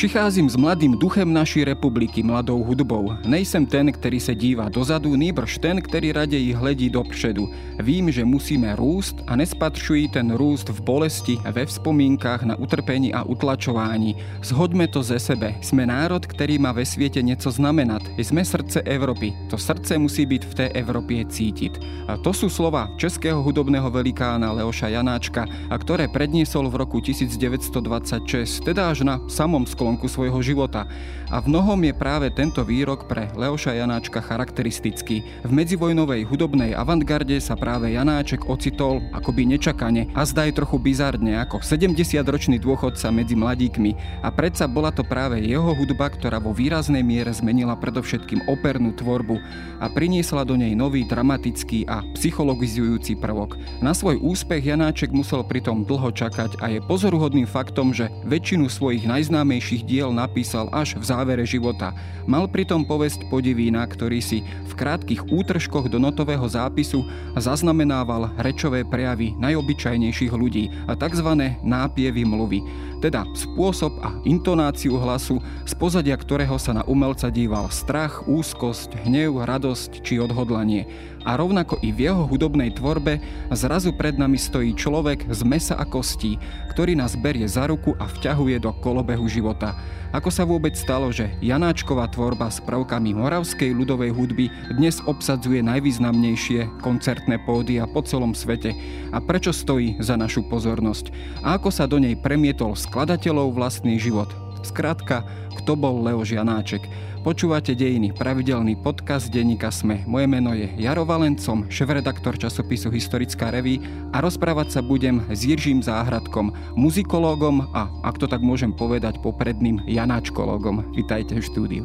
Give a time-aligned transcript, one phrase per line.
[0.00, 3.12] Přicházím s mladým duchem naší republiky, mladou hudbou.
[3.26, 7.48] Nejsem ten, který se dívá dozadu, nýbrž ten, který raději hledí dopředu.
[7.78, 13.22] Vím, že musíme růst a nespatřují ten růst v bolesti, ve vzpomínkách na utrpení a
[13.22, 14.16] utlačování.
[14.42, 15.54] Zhoďme to ze sebe.
[15.60, 18.02] Jsme národ, který má ve světě něco znamenat.
[18.18, 19.32] Jsme srdce Evropy.
[19.50, 21.80] To srdce musí být v té Evropě cítit.
[22.08, 28.64] A to jsou slova českého hudobného velikána Leoša Janáčka, a ktoré predniesol v roku 1926,
[28.64, 30.86] teda až na samom sklonku svojho života.
[31.30, 35.22] A v mnohom je práve tento výrok pre Leoša Janáčka charakteristický.
[35.46, 41.38] V medzivojnovej hudobnej avantgarde sa práve Janáček ocitol akoby nečakane a zdá je trochu bizarne
[41.38, 43.94] ako 70-ročný dôchodca medzi mladíkmi.
[44.26, 49.38] A predsa bola to práve jeho hudba, ktorá vo výraznej miere zmenila predovšetkým opernú tvorbu
[49.78, 53.54] a priniesla do nej nový dramatický a psychologizujúci prvok.
[53.78, 59.06] Na svoj úspech Janáček musel pritom dlho čakať a je pozoruhodným faktom, že väčšinu svojich
[59.06, 61.92] najznámejších diel napísal až v závere života.
[62.24, 67.04] Mal pritom povesť podivína, ktorý si v krátkých útržkoch do notového zápisu
[67.36, 71.28] zaznamenával rečové prejavy najobyčajnejších ľudí a tzv.
[71.60, 72.64] nápievy mluvy
[73.04, 79.40] teda spôsob a intonáciu hlasu, z pozadia ktorého sa na umelca díval strach, úzkosť, hnev,
[79.40, 80.84] radosť či odhodlanie.
[81.24, 83.20] A rovnako i v jeho hudobnej tvorbe
[83.52, 86.40] zrazu pred nami stojí človek z mesa a kostí,
[86.72, 89.76] ktorý nás berie za ruku a vťahuje do kolobehu života.
[90.10, 96.82] Ako sa vôbec stalo, že Janáčková tvorba s prvkami moravskej ľudovej hudby dnes obsadzuje najvýznamnejšie
[96.82, 98.74] koncertné pódia po celom svete
[99.14, 101.14] a prečo stojí za našu pozornosť
[101.46, 104.34] a ako sa do nej premietol skladateľov vlastný život.
[104.66, 105.24] Skrátka,
[105.62, 106.84] kto bol Leo Janáček.
[107.20, 110.00] Počúvate dejiny, pravidelný podcast denníka Sme.
[110.08, 113.76] Moje meno je Jaro Valencom, šéf-redaktor časopisu Historická reví
[114.16, 116.48] a rozprávať sa budem s Jiržím Záhradkom,
[116.80, 120.96] muzikológom a, ak to tak môžem povedať, popredným Janáčkológom.
[120.96, 121.84] Vítajte v štúdiu.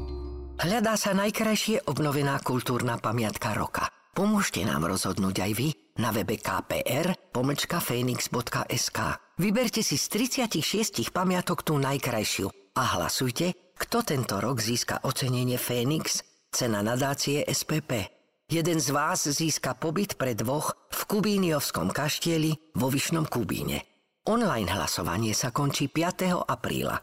[0.56, 3.92] Hľadá sa najkrajšie obnovená kultúrna pamiatka roka.
[4.16, 5.68] Pomôžte nám rozhodnúť aj vy
[6.00, 9.00] na webe kpr phoenix.sk.
[9.36, 12.48] Vyberte si z 36 pamiatok tú najkrajšiu
[12.80, 18.12] a hlasujte kto tento rok získa ocenenie Fénix, cena nadácie SPP.
[18.48, 23.84] Jeden z vás získa pobyt pre dvoch v Kubíniovskom kaštieli vo Vyšnom Kubíne.
[24.26, 26.46] Online hlasovanie sa končí 5.
[26.46, 26.98] apríla.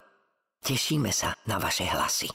[0.63, 2.31] Tešíme sa na vaše hlasy.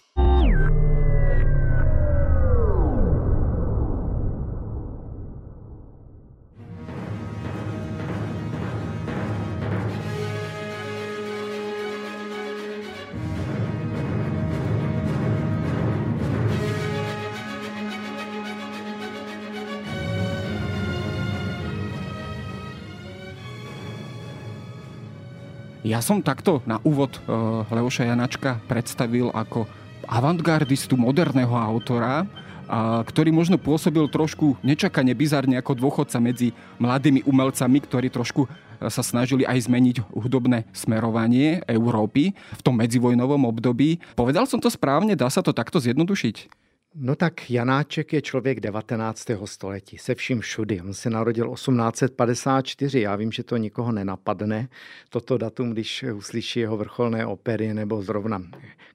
[25.88, 29.64] Ja som takto na úvod uh, Leoša Janačka predstavil ako
[30.04, 32.28] avantgardistu moderného autora,
[32.68, 38.48] a, ktorý možno pôsobil trošku nečakane bizarne ako dôchodca medzi mladými umelcami, ktorí trošku e,
[38.92, 44.04] sa snažili aj zmeniť hudobné smerovanie Európy v tom medzivojnovom období.
[44.20, 45.16] Povedal som to správne?
[45.16, 46.67] Dá sa to takto zjednodušiť?
[46.96, 49.28] No tak Janáček je člověk 19.
[49.46, 50.82] století, se vším všudy.
[50.82, 54.70] On se narodil 1854, já vím, že to nikoho nenapadne,
[55.10, 58.42] toto datum, když uslyší jeho vrcholné opery nebo zrovna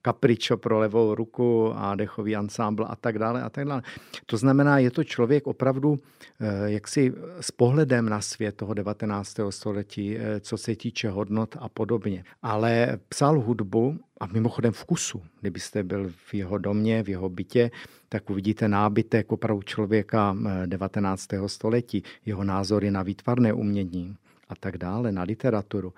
[0.04, 3.82] Capriccio pro levou ruku a dechový ansámbl a tak dále a tak dále.
[4.26, 5.98] To znamená, je to člověk opravdu
[6.40, 9.36] eh, jaksi s pohledem na svět toho 19.
[9.50, 12.24] století, eh, co se týče hodnot a podobně.
[12.42, 15.22] Ale psal hudbu a mimochodem vkusu.
[15.40, 17.70] Kdybyste byl v jeho domě, v jeho bytě,
[18.08, 21.32] tak uvidíte nábytek opravdu člověka 19.
[21.32, 24.16] Eh, století, jeho názory na výtvarné umění
[24.48, 25.92] a tak dále, na literaturu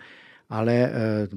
[0.50, 0.92] ale eh,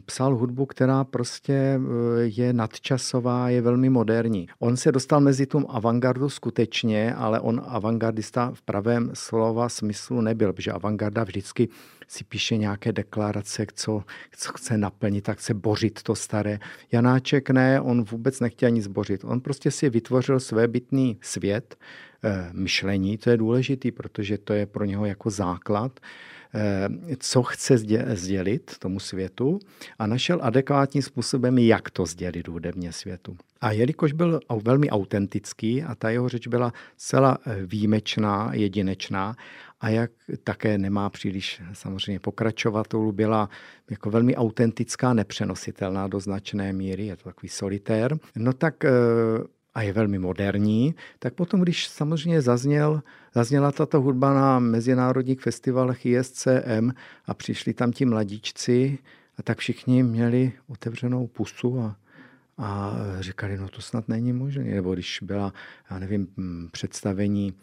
[0.05, 1.79] psal hudbu, která prostě eh,
[2.21, 4.47] je nadčasová, je velmi moderní.
[4.59, 10.53] On se dostal mezi tu avantgardu skutečně, ale on avantgardista v pravém slova smyslu nebyl,
[10.53, 11.69] protože avantgarda vždycky
[12.07, 14.03] si píše nějaké deklarace, co,
[14.37, 16.59] co chce naplnit, tak chce bořit to staré.
[16.91, 19.23] Janáček ne, on vůbec nechtěl nic bořit.
[19.23, 21.75] On prostě si vytvořil své bytný svět,
[22.23, 25.99] eh, myšlení, to je důležitý, protože to je pro něho jako základ
[27.19, 27.77] co chce
[28.13, 29.59] sdělit tomu světu
[29.99, 33.37] a našel adekvátním způsobem, jak to sdělit hudebně světu.
[33.61, 39.35] A jelikož byl velmi autentický a ta jeho řeč byla celá eh, výjimečná, jedinečná
[39.81, 40.11] a jak
[40.43, 43.49] také nemá příliš samozřejmě pokračovatelů, byla
[43.89, 48.89] jako velmi autentická, nepřenositelná do značné míry, je to takový solitér, no tak eh,
[49.77, 53.03] a je velmi moderní, tak potom, když samozřejmě zazněl,
[53.35, 56.89] zazněla tato hudba na mezinárodních festivalech ISCM
[57.25, 58.97] a přišli tam ti mladíčci,
[59.37, 61.95] a tak všichni měli otevřenou pusu a,
[62.57, 64.63] a říkali, no to snad není možné.
[64.63, 65.53] Nebo když byla,
[65.91, 66.27] já nevím,
[66.71, 67.53] představení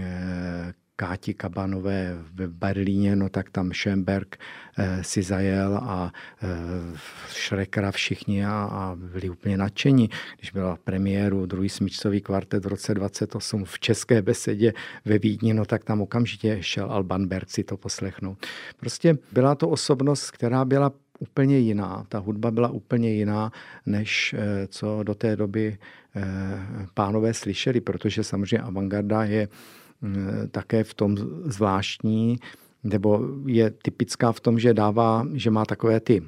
[0.00, 4.36] eh, Káti Kabanové v Berlíně, no tak tam Schönberg
[4.78, 6.12] eh, si zajel a
[6.42, 6.46] eh,
[7.28, 10.10] Šrekera všichni a, a byli úplně nadšení.
[10.38, 14.72] Když byla premiéru druhý smíčcový kvartet v roce 28 v České besedě
[15.04, 18.46] ve Vídni, no tak tam okamžitě šel Alban Berg si to poslechnout.
[18.76, 22.04] Prostě byla to osobnost, která byla úplně jiná.
[22.08, 23.52] Ta hudba byla úplně jiná,
[23.86, 25.78] než eh, co do té doby
[26.94, 29.48] pánové slyšeli, protože samozřejmě avantgarda je Eh,
[30.50, 32.38] také v tom zvláštní,
[32.84, 36.22] nebo je typická v tom, že dává, že má takové ty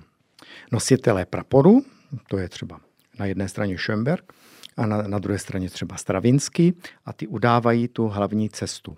[0.72, 1.84] nositele praporu,
[2.28, 2.80] to je třeba
[3.18, 4.32] na jedné straně Schönberg
[4.76, 6.74] a na, na druhé straně třeba Stravinsky
[7.04, 8.96] a ty udávají tu hlavní cestu.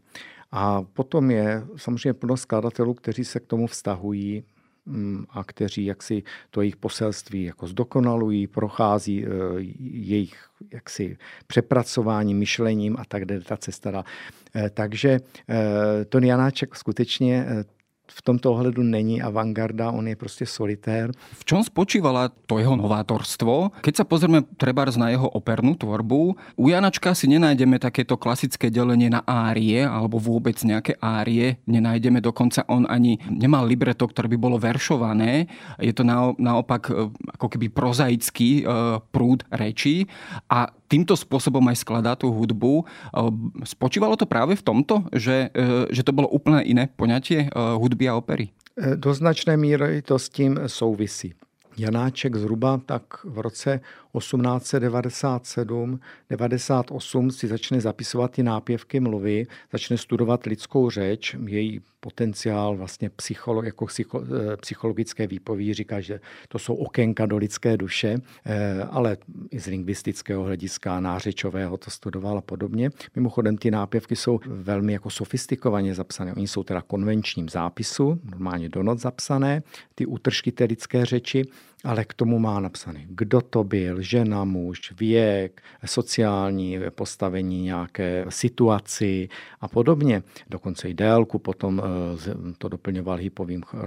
[0.53, 4.45] A potom je samozřejmě plno skladatelů, kteří se k tomu vztahují
[5.31, 9.29] a kteří jaksi to jejich poselství jako zdokonalují, prochází eh,
[9.81, 11.17] jejich jaksi
[11.47, 14.05] přepracování myšlením a tak jde ta cesta.
[14.55, 17.47] Eh, takže eh, Tony Janáček skutečně
[18.07, 21.13] v tomto ohledu není avantgarda, on je prostě solitér.
[21.33, 23.71] V čom spočívala to jeho novátorstvo?
[23.83, 29.11] Keď sa pozrieme trebárs na jeho opernú tvorbu, u Janačka si nenájdeme takéto klasické delenie
[29.11, 31.59] na árie, alebo vôbec nejaké árie.
[31.67, 35.51] Nenájdeme dokonca, on ani nemal libreto, ktoré by bolo veršované.
[35.83, 36.07] Je to
[36.39, 38.65] naopak e, ako keby prozaický e,
[39.01, 40.07] prúd rečí.
[40.53, 42.83] A týmto spôsobom aj skladá tú hudbu.
[42.83, 42.85] E,
[43.67, 45.51] spočívalo to práve v tomto, že,
[45.91, 48.53] že to bylo úplne iné poňatie hudby hudby a opery?
[48.77, 51.33] Do značné míry to s tím souvisí.
[51.77, 53.81] Janáček zhruba tak v roce
[54.19, 63.11] 1897, 98 si začne zapisovat ty nápěvky mluvy, začne studovat lidskou řeč, její potenciál vlastně
[63.11, 68.83] psycholo, jako psycho, eh, psychologické výpovědi říká, že to jsou okénka do lidské duše, eh,
[68.91, 69.17] ale
[69.51, 72.91] i z lingvistického hlediska, nářečového to studoval a podobně.
[73.17, 76.35] Mimochodem ty nápěvky jsou velmi jako sofistikovaně zapsané.
[76.35, 79.63] Oni jsou teda konvenčním zápisu, normálně do noc zapsané,
[79.95, 81.45] ty útržky té lidské řeči,
[81.85, 89.29] ale k tomu má napsaný, kdo to byl, žena, muž, věk, sociální postavení, nějaké situaci
[89.61, 90.23] a podobně.
[90.51, 93.79] Dokonce i délku, potom eh, to doplňoval hypovým eh,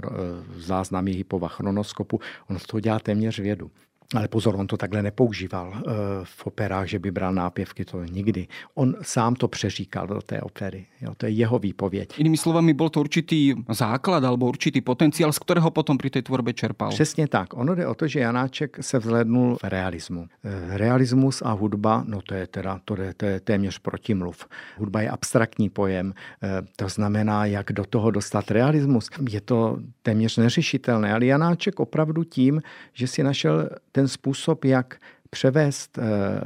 [0.56, 2.20] záznamy hypova chronoskopu.
[2.50, 3.70] On z toho dělá téměř vědu.
[4.14, 5.80] Ale pozor, on to takhle nepoužíval eh,
[6.24, 8.46] v operách, že by bral nápěvky, to nikdy.
[8.74, 10.86] On sám to přeříkal do té opery.
[11.00, 12.18] Jo, to je jeho výpověď.
[12.18, 16.52] Jinými slovami, byl to určitý základ alebo určitý potenciál, z kterého potom při té tvorbě
[16.52, 16.90] čerpal.
[16.90, 17.54] Přesně tak.
[17.54, 20.28] Ono jde o to, že Janáček se vzhlednul v realismu.
[20.44, 24.46] Eh, realismus a hudba, no to je teda to je, to je téměř protimluv.
[24.76, 29.10] Hudba je abstraktní pojem, eh, to znamená, jak do toho dostat realismus.
[29.30, 32.62] Je to téměř neřešitelné, ale Janáček opravdu tím,
[32.92, 34.98] že si našel ten způsob, jak
[35.30, 36.02] převést eh,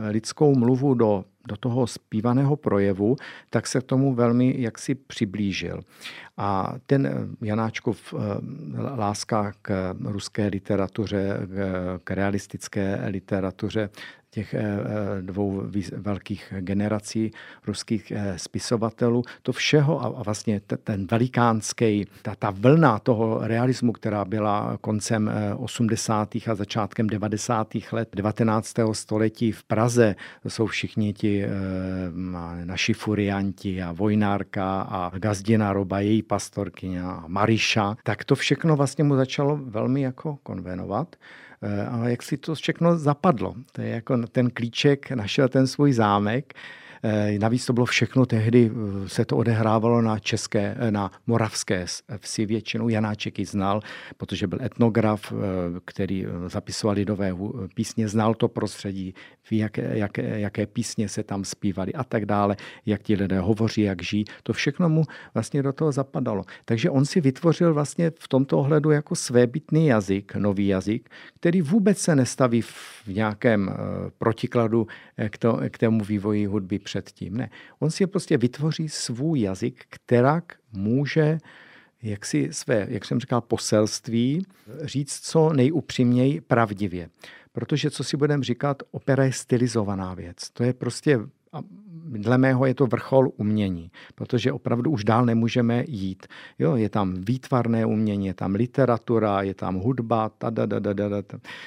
[0.08, 3.16] lidskou mluvu do, do toho zpívaného projevu,
[3.50, 5.80] tak se k tomu velmi jaksi přiblížil.
[6.36, 8.18] A ten eh, Janáčkov eh,
[8.96, 11.38] láska k ruské literatuře,
[12.04, 13.90] k realistické literatuře,
[14.34, 15.62] těch eh, eh, dvou
[15.96, 17.30] velkých generací
[17.66, 24.24] ruských eh, spisovatelů, to všeho a vlastně ten velikánský, ta, ta vlna toho realismu, která
[24.24, 26.36] byla koncem 80.
[26.50, 27.74] a začátkem 90.
[27.92, 28.74] let 19.
[28.92, 31.44] století v Praze, to jsou všichni ti
[32.64, 39.04] naši furianti a Vojnárka a Gazdina Roba, její pastorkyně a Mariša, tak to všechno vlastně
[39.04, 41.16] mu začalo velmi jako konvenovat.
[41.64, 43.54] Eh, a jak si to všechno zapadlo.
[43.72, 46.54] To je jako ten klíček našel ten svůj zámek
[47.38, 51.86] navíc to bylo všechno tehdy, eh, se to odehrávalo na české, eh, na moravské
[52.18, 52.88] vsi většinou.
[52.88, 53.80] Janáček ji znal,
[54.16, 55.32] protože byl etnograf,
[55.84, 57.32] který zapisoval lidové
[57.74, 59.14] písně, znal to prostředí,
[59.50, 62.56] ví, jaké, jaké, jaké písně se tam zpívaly a tak dále,
[62.86, 64.24] jak ti lidé hovoří, jak žijí.
[64.42, 65.02] To všechno mu
[65.34, 66.44] vlastně do toho zapadalo.
[66.64, 71.98] Takže on si vytvořil vlastně v tomto ohledu jako svébytný jazyk, nový jazyk, který vůbec
[71.98, 73.70] se nestaví v nějakém
[74.18, 74.86] protikladu
[75.28, 77.36] k, to, k tomu vývoji hudby předtím.
[77.36, 77.50] Ne.
[77.78, 81.38] On si prostě vytvoří svůj jazyk, kterak může
[82.02, 84.46] jak si své, jak jsem říkal, poselství
[84.82, 87.08] říct co nejupřímněji pravdivě.
[87.52, 90.50] Protože, co si budeme říkat, opera je stylizovaná věc.
[90.52, 91.20] To je prostě,
[92.06, 96.26] dle mého je to vrchol umění, protože opravdu už dál nemůžeme jít.
[96.58, 100.92] Jo, je tam výtvarné umění, je tam literatura, je tam hudba, ta, da, da, da,
[100.92, 101.22] da, da.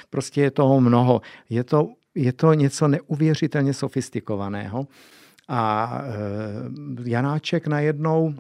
[0.10, 1.22] prostě je toho mnoho.
[1.50, 4.88] Je to je to něco neuvěřitelně sofistikovaného.
[5.48, 8.36] A eh, Janáček najednou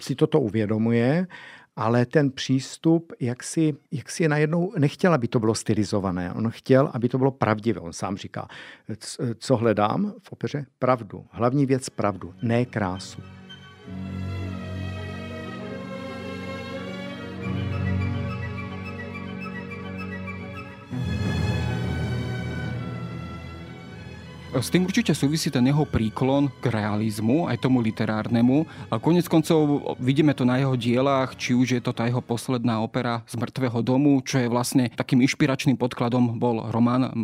[0.00, 1.26] si toto uvědomuje
[1.76, 6.32] ale ten přístup, jak si, jak si najednou nechtěl, aby to bylo stylizované.
[6.32, 7.80] On chtěl, aby to bylo pravdivé.
[7.80, 8.48] On sám říká,
[9.38, 10.66] co hledám v opeře?
[10.78, 11.24] Pravdu.
[11.30, 13.22] Hlavní věc pravdu, ne krásu.
[24.50, 28.66] S tým určite súvisí ten jeho príklon k realizmu, aj tomu literárnemu.
[28.90, 32.82] A konec koncov vidíme to na jeho dielách, či už je to tá jeho posledná
[32.82, 37.14] opera z mŕtvého domu, čo je vlastne takým inšpiračným podkladom bol román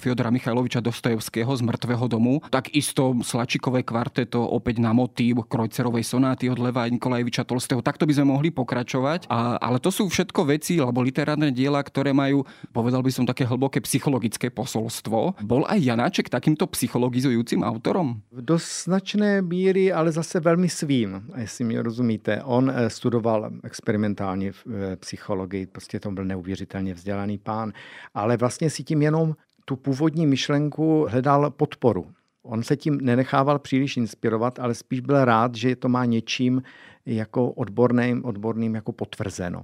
[0.00, 2.40] Fyodora Michajloviča Dostojevského z mŕtvého domu.
[2.48, 7.84] Takisto Slačikové kvarteto opäť na motív Krojcerovej sonáty od Leva Nikolajeviča Tolstého.
[7.84, 9.28] Takto by sme mohli pokračovať.
[9.28, 13.44] A, ale to sú všetko veci, alebo literárne diela, ktoré majú, povedal by som, také
[13.44, 15.36] hlboké psychologické posolstvo.
[15.44, 18.14] Bol aj Janáček taký takýmto psychologizujícím autorom?
[18.40, 22.42] Do značné míry, ale zase velmi svým, jestli mi rozumíte.
[22.42, 27.72] On eh, studoval experimentálně v eh, psychologii, prostě to byl neuvěřitelně vzdělaný pán,
[28.14, 29.34] ale vlastně si tím jenom
[29.64, 32.06] tu původní myšlenku hledal podporu.
[32.42, 36.62] On se tím nenechával příliš inspirovat, ale spíš byl rád, že to má něčím
[37.06, 39.62] jako odborným, odborným jako potvrzeno.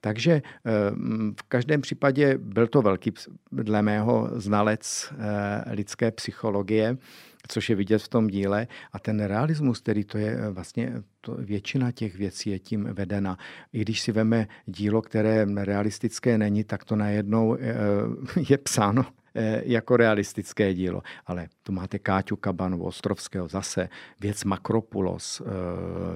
[0.00, 0.70] Takže eh,
[1.40, 3.12] v každém případě byl to velký,
[3.52, 6.96] dle mého, znalec eh, lidské psychologie,
[7.48, 8.66] což je vidět v tom díle.
[8.92, 13.38] A ten realismus, který to je eh, vlastně, to většina těch věcí je tím vedena.
[13.72, 17.56] I když si veme dílo, které realistické není, tak to najednou
[18.48, 19.06] je psáno
[19.62, 21.02] jako realistické dílo.
[21.26, 23.88] Ale tu máte Káťu Kabanu, Ostrovského zase,
[24.20, 25.42] věc Makropulos,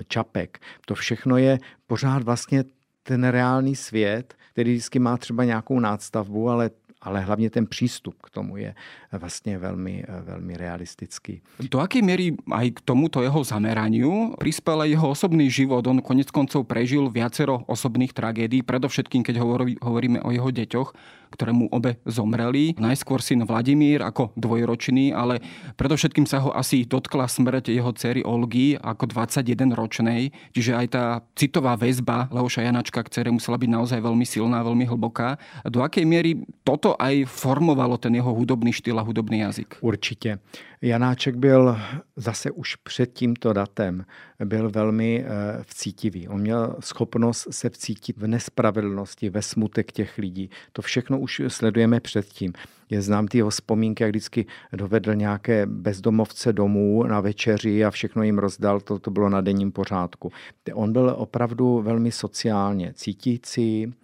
[0.08, 0.58] Čapek.
[0.86, 2.64] To všechno je pořád vlastně
[3.02, 6.70] ten reálný svět, který vždycky má třeba nějakou nástavbu, ale
[7.02, 8.74] ale hlavně ten přístup k tomu je
[9.12, 11.42] vlastně velmi, velmi realistický.
[11.58, 15.82] Do akej miery aj k tomuto jeho zameraniu prispel aj jeho osobný život?
[15.82, 19.42] On konec koncov prežil viacero osobných tragédií, predovšetkým keď
[19.82, 20.94] hovoríme o jeho deťoch
[21.32, 22.76] ktorému obe zomreli.
[22.76, 25.40] Najskôr syn Vladimír ako dvojročný, ale
[25.80, 30.30] predovšetkým sa ho asi dotkla smrť jeho cery Olgy ako 21-ročnej.
[30.52, 34.84] Čiže aj tá citová väzba Leoša Janačka k cere musela byť naozaj veľmi silná, veľmi
[34.84, 35.40] hlboká.
[35.64, 39.80] Do akej miery toto aj formovalo ten jeho hudobný štýl a hudobný jazyk?
[39.80, 40.38] Určitě.
[40.82, 41.76] Janáček byl
[42.16, 44.04] zase už před tímto datem
[44.44, 45.28] byl velmi eh,
[45.62, 46.28] vcítivý.
[46.28, 50.50] On měl schopnost se vcítit v nespravedlnosti, ve smutek těch lidí.
[50.72, 52.52] To všechno už sledujeme předtím.
[52.90, 58.22] Je znám ty jeho vzpomínky, jak vždycky dovedl nějaké bezdomovce domů na večeři a všechno
[58.22, 60.32] jim rozdal, to, to bylo na denním pořádku.
[60.74, 63.94] On byl opravdu velmi sociálně cítící,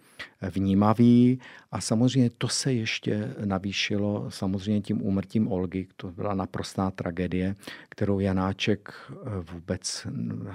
[0.41, 1.39] vnímavý.
[1.71, 5.87] A samozřejmě to se ještě navýšilo samozřejmě tím úmrtím Olgy.
[5.95, 7.55] To byla naprostá tragédie,
[7.89, 9.15] kterou Janáček eh,
[9.53, 10.07] vůbec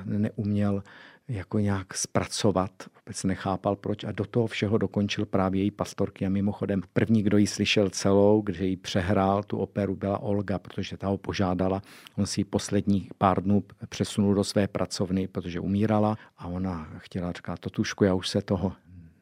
[0.04, 0.82] neuměl
[1.28, 4.04] jako nějak zpracovat, vůbec nechápal proč.
[4.04, 8.42] A do toho všeho dokončil právě její pastorky a mimochodem první, kdo ji slyšel celou,
[8.42, 11.82] kde ji přehrál tu operu, byla Olga, protože ta ho požádala,
[12.16, 17.32] on si ji posledních pár dnů přesunul do své pracovny, protože umírala a ona chtěla
[17.32, 18.72] říkat, Totušku, já už se toho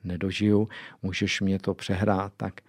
[0.05, 0.69] nedožiju,
[1.03, 2.61] můžeš mě to přehrát, tak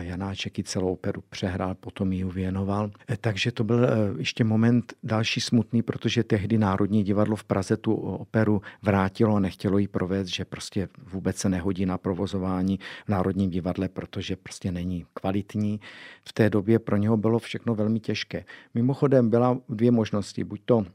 [0.00, 2.90] Janáček i celou operu přehrál, potom ji věnoval.
[3.10, 3.88] E, takže to byl e,
[4.18, 9.78] ještě moment další smutný, protože tehdy Národní divadlo v Praze tu operu vrátilo a nechtělo
[9.78, 15.06] ji provést, že prostě vůbec se nehodí na provozování v Národním divadle, protože prostě není
[15.14, 15.80] kvalitní.
[16.28, 18.44] V té době pro něho bylo všechno velmi těžké.
[18.74, 20.44] Mimochodem byla dvě možnosti.
[20.44, 20.86] Buď to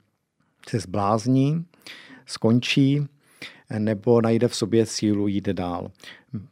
[0.70, 1.66] se zblázní,
[2.26, 3.08] skončí,
[3.80, 5.92] nebo najde v sobě sílu jít dál.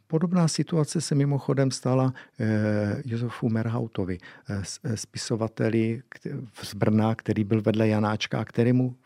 [0.06, 4.18] Podobná situace se mimochodem stala eh, Josefu Merhautovi,
[4.50, 6.02] eh, eh, spisovateli
[6.62, 8.96] z Brna, který byl vedle Janáčka, kterému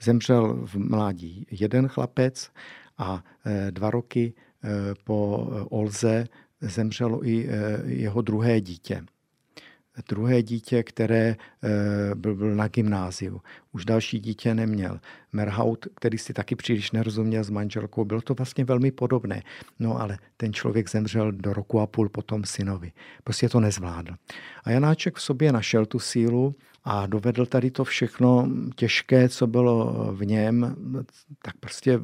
[0.00, 2.50] zemřel v mládí jeden chlapec
[2.98, 3.24] a
[3.70, 4.34] dva roky
[5.04, 6.26] po Olze
[6.60, 7.48] zemřelo i
[7.84, 9.04] jeho druhé dítě
[10.08, 13.40] druhé dítě, které eh, byl, byl na gymnáziu.
[13.72, 15.00] Už další dítě neměl.
[15.32, 19.42] Merhaut, který si taky příliš nerozuměl s manželkou, bylo to vlastně velmi podobné.
[19.78, 22.92] No ale ten člověk zemřel do roku a půl potom synovi.
[23.24, 24.14] Prostě to nezvládl.
[24.64, 30.08] A Janáček v sobě našel tu sílu a dovedl tady to všechno těžké, co bylo
[30.12, 30.76] v něm,
[31.42, 32.00] tak prostě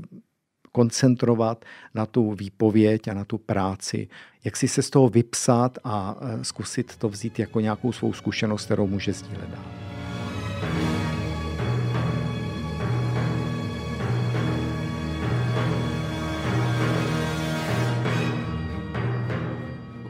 [0.73, 4.09] koncentrovat na tu výpověď a na tu práci,
[4.45, 8.65] jak si se z toho vypsat a e, zkusit to vzít jako nějakou svou zkušenost,
[8.65, 9.65] kterou může sdílet dál.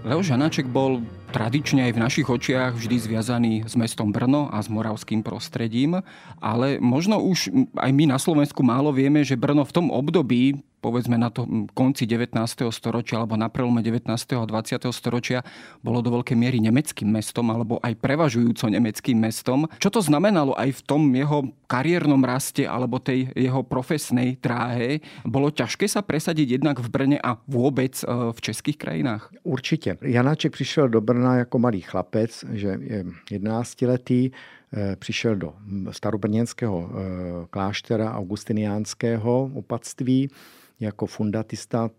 [0.05, 4.73] Leo Žanáček bol tradične aj v našich očiach vždy zviazaný s mestom Brno a s
[4.73, 6.01] moravským prostredím,
[6.41, 11.19] ale možno už aj my na Slovensku málo vieme, že Brno v tom období povedzme
[11.19, 12.39] na tom konci 19.
[12.71, 14.09] storočia alebo na prelome 19.
[14.15, 14.89] a 20.
[14.95, 15.43] storočia
[15.83, 19.67] bolo do veľkej miery nemeckým mestom alebo aj prevažujúco nemeckým mestom.
[19.83, 25.03] Čo to znamenalo aj v tom jeho kariérnom raste alebo tej jeho profesnej dráhe?
[25.27, 29.31] Bolo ťažké sa presadiť jednak v Brne a vôbec e, v českých krajinách?
[29.43, 29.97] Určitě.
[30.03, 34.31] Janáček přišel do Brna jako malý chlapec, že je 11 letý,
[34.99, 35.55] přišel do
[35.91, 40.31] starobrněnského eh, kláštera augustiniánského opatství
[40.81, 41.91] jako fundatista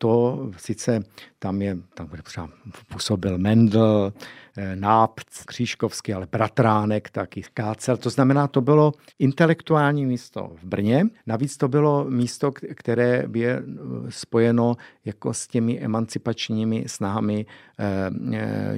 [0.00, 1.00] to sice
[1.38, 2.48] tam je, tam třeba
[2.92, 4.12] působil Mendel,
[4.56, 7.96] eh, Nápc, Křížkovský, ale Bratránek taky, Kácel.
[7.96, 11.04] To znamená, to bylo intelektuální místo v Brně.
[11.26, 13.62] Navíc to bylo místo, které je
[14.08, 17.46] spojeno jako s těmi emancipačními snahami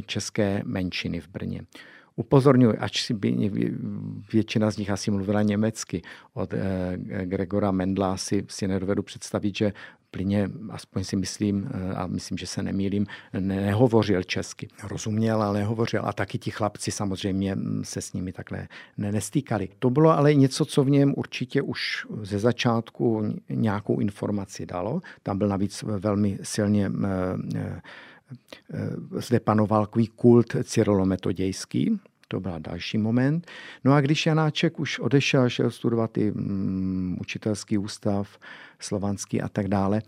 [0.06, 1.62] české menšiny v Brně.
[2.20, 3.50] Upozorňuji, ač si by,
[4.32, 6.02] většina z nich asi mluvila německy.
[6.34, 9.72] Od eh, Gregora Mendla si, si nedovedu představit, že
[10.10, 13.06] plyně, aspoň si myslím, eh, a myslím, že se nemýlím,
[13.40, 14.68] nehovořil česky.
[14.84, 16.02] Rozuměl, ale nehovořil.
[16.04, 19.68] A taky ti chlapci samozřejmě mm, se s nimi takhle nestýkali.
[19.78, 25.00] To bylo ale něco, co v něm určitě už ze začátku nějakou informaci dalo.
[25.22, 27.80] Tam byl navíc velmi silně eh,
[29.18, 32.00] zde panoval kult cyrilometodějský,
[32.30, 33.46] to byl další moment.
[33.84, 38.38] No a když Janáček už odešel, šel studovat i um, učitelský ústav,
[38.78, 40.02] slovanský a tak dále,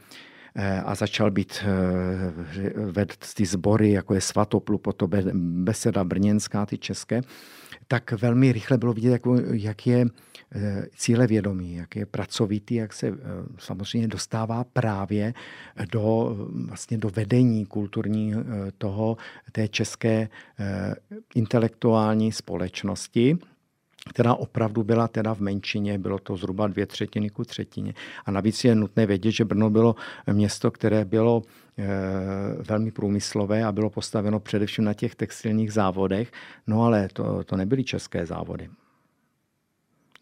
[0.54, 5.10] eh, a začal být eh, ved ty sbory, jako je Svatoplu, potom
[5.64, 7.20] Beseda Brněnská, ty české,
[7.92, 9.22] tak velmi rychle bylo vidět, jak,
[9.52, 10.06] jak je
[10.54, 13.14] Eh, cíle vědomí, jak je pracovitý, jak se eh,
[13.58, 15.34] samozřejmě dostává právě
[15.92, 16.36] do,
[16.68, 19.16] vlastně do vedení kulturní eh, toho,
[19.52, 20.28] té české
[21.34, 23.38] intelektuální společnosti
[24.10, 27.94] která opravdu byla teda v menšině, bylo to zhruba dvě třetiny ku třetině.
[28.24, 29.96] A navíc je nutné vědět, že Brno bylo
[30.32, 31.42] město, které bylo
[32.68, 36.32] velmi průmyslové a bylo postaveno především na těch textilních závodech,
[36.66, 38.68] no ale to, to nebyly české závody.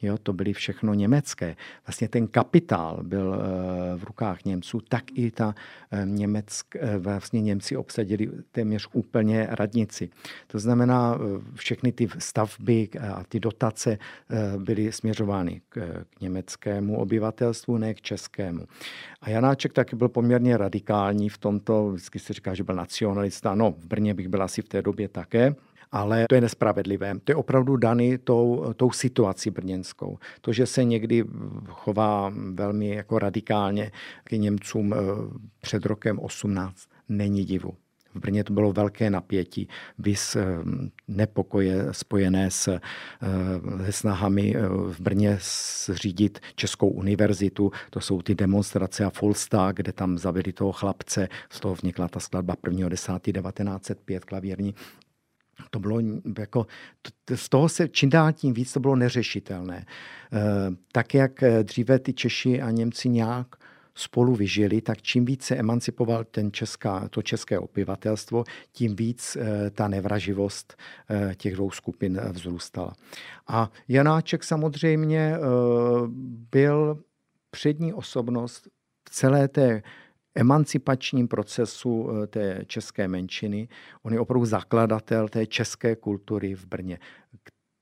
[0.03, 1.57] Jo, to byly všechno německé.
[1.87, 5.55] Vlastně ten kapitál byl eh, v rukách Němců, tak i ta
[5.91, 10.09] eh, německ, eh, vlastně Němci obsadili téměř úplně radnici.
[10.47, 11.19] To znamená,
[11.55, 13.99] všechny ty stavby a ty dotace
[14.59, 18.67] byly směřovány k, německému obyvatelstvu, ne k českému.
[19.21, 23.71] A Janáček taky byl poměrně radikální v tomto, vždycky se říká, že byl nacionalista, no
[23.71, 25.55] v Brně bych byl asi v té době také,
[25.93, 27.15] ale to je nespravedlivé.
[27.25, 30.19] To je opravdu daný tou, tou situací brněnskou.
[30.41, 31.25] To, že se někdy
[31.69, 33.93] chová velmi jako radikálně
[34.25, 34.97] k Němcům eh,
[35.61, 37.75] před rokem 18, není divu.
[38.15, 40.45] V Brně to bylo velké napětí, vys eh,
[41.09, 42.81] nepokoje spojené s, eh,
[43.85, 44.55] se snahami
[44.87, 45.39] v Brně
[45.87, 47.71] zřídit Českou univerzitu.
[47.91, 51.29] To jsou ty demonstrace a Fulsta, kde tam zavili toho chlapce.
[51.51, 54.75] Z toho vznikla ta skladba 1.10.1905 klavírní
[55.71, 56.01] to bylo
[56.39, 56.67] jako,
[57.35, 59.87] z toho se čím dál tím víc to bylo neřešitelné.
[60.33, 60.39] Eh,
[60.93, 63.47] tak jak eh, dříve ty Češi a Němci nějak
[63.95, 69.71] spolu vyžili, tak čím víc se emancipoval ten česká, to české obyvatelstvo, tím víc eh,
[69.71, 70.77] ta nevraživost
[71.37, 72.93] těch dvou skupin vzrůstala.
[73.49, 75.37] A Janáček samozřejmě
[76.51, 77.03] byl
[77.51, 78.69] přední osobnost
[79.09, 79.83] v celé té
[80.35, 83.69] emancipačním procesu eh, té české menšiny.
[84.03, 86.99] On je opravdu zakladatel té české kultury v Brně.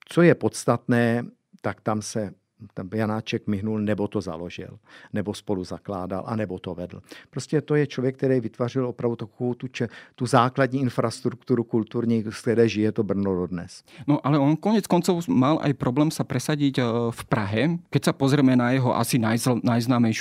[0.08, 1.24] Co je podstatné,
[1.60, 2.34] tak tam se
[2.74, 4.78] tam Janáček myhnul, nebo to založil,
[5.12, 7.02] nebo spolu zakládal, a nebo to vedl.
[7.30, 12.40] Prostě to je člověk, který vytvořil opravdu takovou tu, če, tu základní infrastrukturu kulturní, z
[12.40, 13.84] které žije to Brno dodnes.
[14.06, 17.62] No ale on konec koncov mal aj problém sa presadiť eh, v Prahe.
[17.92, 19.60] Keď sa pozrieme na jeho asi najzl,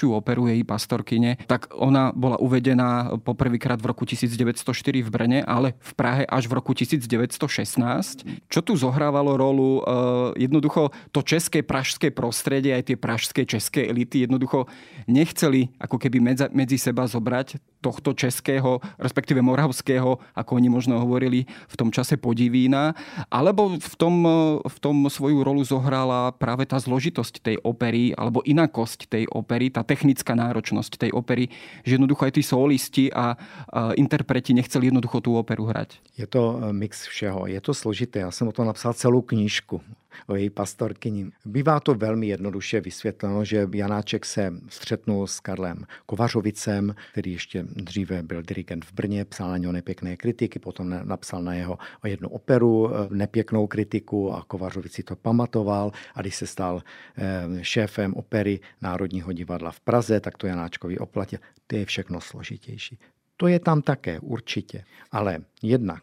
[0.08, 5.92] operu, její pastorkyne, tak ona bola uvedená poprvýkrát v roku 1904 v Brne, ale v
[5.94, 8.24] Prahe až v roku 1916.
[8.48, 9.82] Čo tu zohrávalo rolu?
[9.82, 14.68] Eh, jednoducho to české, pražské prostredie, aj tie pražské české elity jednoducho
[15.08, 21.48] nechceli ako keby medzi, medzi seba zobrať tohto českého, respektíve moravského, ako oni možno hovorili
[21.48, 22.92] v tom čase podivína,
[23.32, 24.16] alebo v tom,
[24.60, 29.88] v tom svoju rolu zohrala práve tá zložitosť tej opery, alebo inakosť tej opery, tá
[29.88, 31.48] technická náročnosť tej opery,
[31.88, 33.40] že jednoducho aj tí solisti a,
[33.72, 36.04] a interpreti nechceli jednoducho tú operu hrať.
[36.20, 38.20] Je to eh, mix všeho, je to složité.
[38.20, 39.80] Já jsem o tom napsal celou knížku
[40.28, 41.30] o její pastorkyni.
[41.46, 48.24] Bývá to velmi jednoduše vysvětleno, že Janáček se střetnul s Karlem Kovařovicem, který ještě dříve
[48.24, 52.90] byl dirigent v Brně, psal na něho nepěkné kritiky, potom napsal na jeho jednu operu
[52.90, 56.84] eh, nepěknou kritiku a Kovařovic si to pamatoval a když se stal
[57.18, 61.40] eh, šéfem opery Národního divadla v Praze, tak to Janáčkovi oplatil.
[61.68, 63.00] To je všechno složitější.
[63.38, 64.84] To je tam také, určitě.
[65.12, 66.02] Ale jednak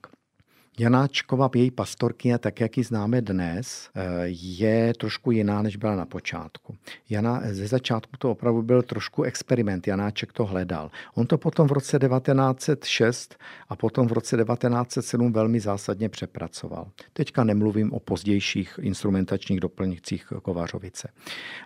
[0.79, 6.07] Janáčkova, její pastorkyně, tak jak ji známe dnes, eh, je trošku jiná, než byla na
[6.07, 6.77] počátku.
[7.11, 10.91] Jana, ze začátku to opravdu byl trošku experiment, Janáček to hledal.
[11.15, 13.37] On to potom v roce 1906
[13.69, 16.91] a potom v roce 1907 velmi zásadně přepracoval.
[17.13, 21.09] Teďka nemluvím o pozdějších instrumentačních doplňcích Kovařovice.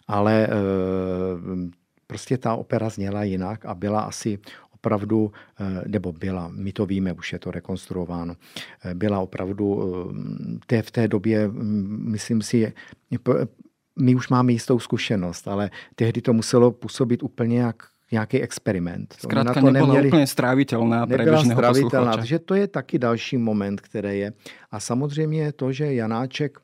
[0.08, 0.50] Ale e,
[2.06, 4.38] prostě ta opera zněla jinak a byla asi
[4.78, 8.34] opravdu, eh, nebo byla, my to víme, už je to rekonstruováno,
[8.84, 12.72] eh, byla opravdu eh, té, v té době, mm, myslím si,
[14.00, 17.76] my už máme jistou zkušenost, ale tehdy to muselo působit úplně jak
[18.12, 19.16] nějaký experiment.
[19.18, 24.18] Zkrátka to nebyla neměli, úplně strávitelná pre strávitelná, takže to je taky další moment, který
[24.18, 24.32] je.
[24.70, 26.58] A samozřejmě to, že Janáček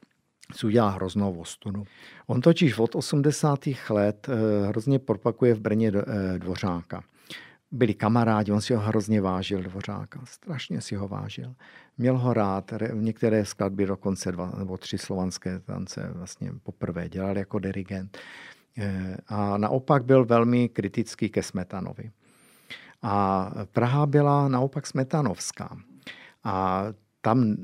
[0.57, 1.85] si udělá hroznou ostudu.
[2.27, 3.59] On totiž od 80.
[3.91, 4.29] let
[4.69, 5.93] hrozně propakuje v Brně
[6.39, 7.03] Dvořáka
[7.75, 11.55] byli kamarádi, on si ho hrozně vážil, Dvořáka, strašně si ho vážil.
[11.99, 17.59] Měl ho rád, některé skladby dokonce dva nebo tři slovanské tance vlastně poprvé dělal jako
[17.59, 18.19] dirigent.
[18.79, 22.11] Eh, a naopak byl velmi kritický ke Smetanovi.
[23.03, 25.77] A Praha byla naopak smetanovská.
[26.45, 26.85] A
[27.21, 27.57] tam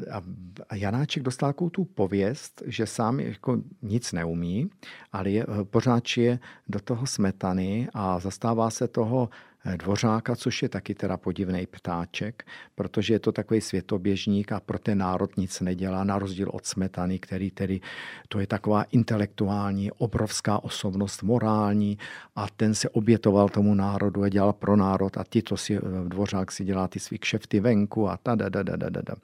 [0.68, 4.70] a Janáček dostal takovou tu pověst, že sám jako nic neumí,
[5.12, 10.68] ale je, pořád je do toho smetany a zastává se toho Eh, dvořáka, což je
[10.68, 12.44] taky teda podivný ptáček,
[12.74, 17.18] protože je to takový světoběžník a pro ten národ nic nedělá, na rozdíl od Smetany,
[17.18, 17.80] který tedy,
[18.28, 21.98] to je taková intelektuální, obrovská osobnost, morální
[22.36, 26.52] a ten se obětoval tomu národu a dělal pro národ a tito si, eh, dvořák
[26.52, 29.14] si dělá ty svý kšefty venku a ta da, da, da, da, da.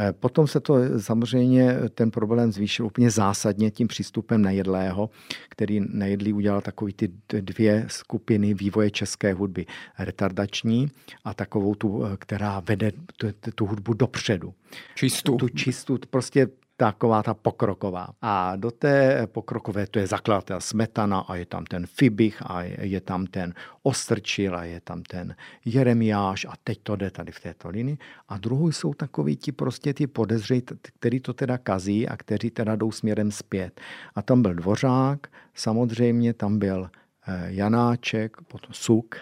[0.00, 5.10] Eh, potom se to samozřejmě, ten problém zvýšil úplně zásadně tím přístupem nejedlého,
[5.48, 9.66] který nejedlý udělal takový ty dvě skupiny vývoje české hudby
[9.98, 10.90] retardační
[11.24, 14.54] a takovou tu, která vede tu, tu hudbu dopředu.
[14.94, 15.36] Čistou.
[15.36, 18.08] Tu čistou, prostě taková ta pokroková.
[18.22, 23.00] A do té pokrokové to je zakladatel Smetana a je tam ten Fibich a je
[23.00, 25.34] tam ten Ostrčil a je tam ten
[25.64, 27.98] Jeremiáš a teď to jde tady v této linii.
[28.28, 30.62] A druhou jsou takový ti prostě ty podezřej,
[30.98, 33.80] který to teda kazí a kteří teda jdou směrem zpět.
[34.14, 36.90] A tam byl Dvořák, samozřejmě tam byl
[37.26, 39.16] eh, Janáček, potom Suk,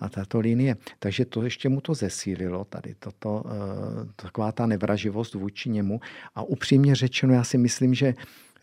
[0.00, 0.76] a tato linie.
[0.98, 6.00] Takže to ještě mu to zesílilo, tady toto, eh, taková ta nevraživost vůči němu.
[6.34, 8.14] A upřímně řečeno, já si myslím, že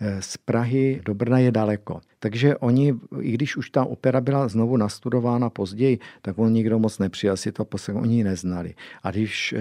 [0.04, 2.02] eh, z Prahy do Brna je daleko.
[2.20, 7.00] Takže oni, i když už ta opera byla znovu nastudována později, tak on nikdo moc
[7.00, 8.74] nepřijal si to, posledně oni ji neznali.
[9.04, 9.60] A když eh,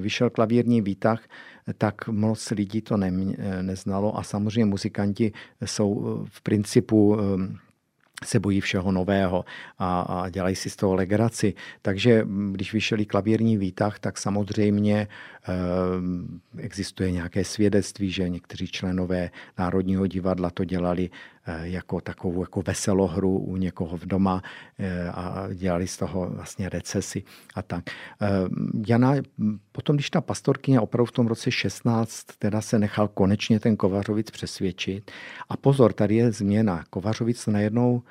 [0.00, 1.20] vyšel klavírní výtah,
[1.78, 3.10] tak moc lidí to ne,
[3.62, 5.32] neznalo a samozřejmě muzikanti
[5.64, 7.18] jsou v principu
[8.24, 9.44] se bojí všeho nového
[9.78, 11.54] a, a dělají si z toho legraci.
[11.82, 15.08] Takže když vyšel klavírní výtah, tak samozřejmě e,
[16.62, 21.10] existuje nějaké svědectví, že někteří členové Národního divadla to dělali
[21.62, 24.42] jako takovou jako veselohru u někoho v doma
[24.78, 27.22] e, a dělali z toho vlastně recesy
[27.54, 27.90] a tak.
[27.90, 27.94] E,
[28.86, 29.14] Jana,
[29.72, 34.30] potom, když ta pastorkyně opravdu v tom roce 16 teda se nechal konečně ten Kovařovic
[34.30, 35.10] přesvědčit
[35.48, 36.84] a pozor, tady je změna.
[36.90, 38.02] Kovařovic najednou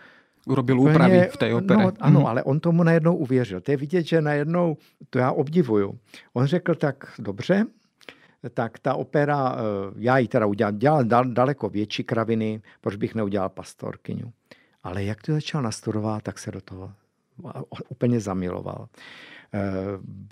[0.46, 1.84] urobil úplně, úpravy v té opere.
[1.84, 2.28] No, ano, hmm.
[2.28, 3.62] ale on tomu najednou uvěřil.
[3.62, 4.78] To je vidět, že najednou,
[5.10, 6.00] to já obdivuju.
[6.34, 7.66] On řekl tak, dobře,
[8.54, 13.50] tak ta opera, eh, já ji teda udělal, dělal daleko větší kraviny, proč bych neudělal
[13.50, 14.34] pastorkyňu.
[14.84, 16.92] Ale jak to začal nastudovat, tak se do toho
[17.90, 18.88] úplně zamiloval.
[19.54, 19.60] Eh,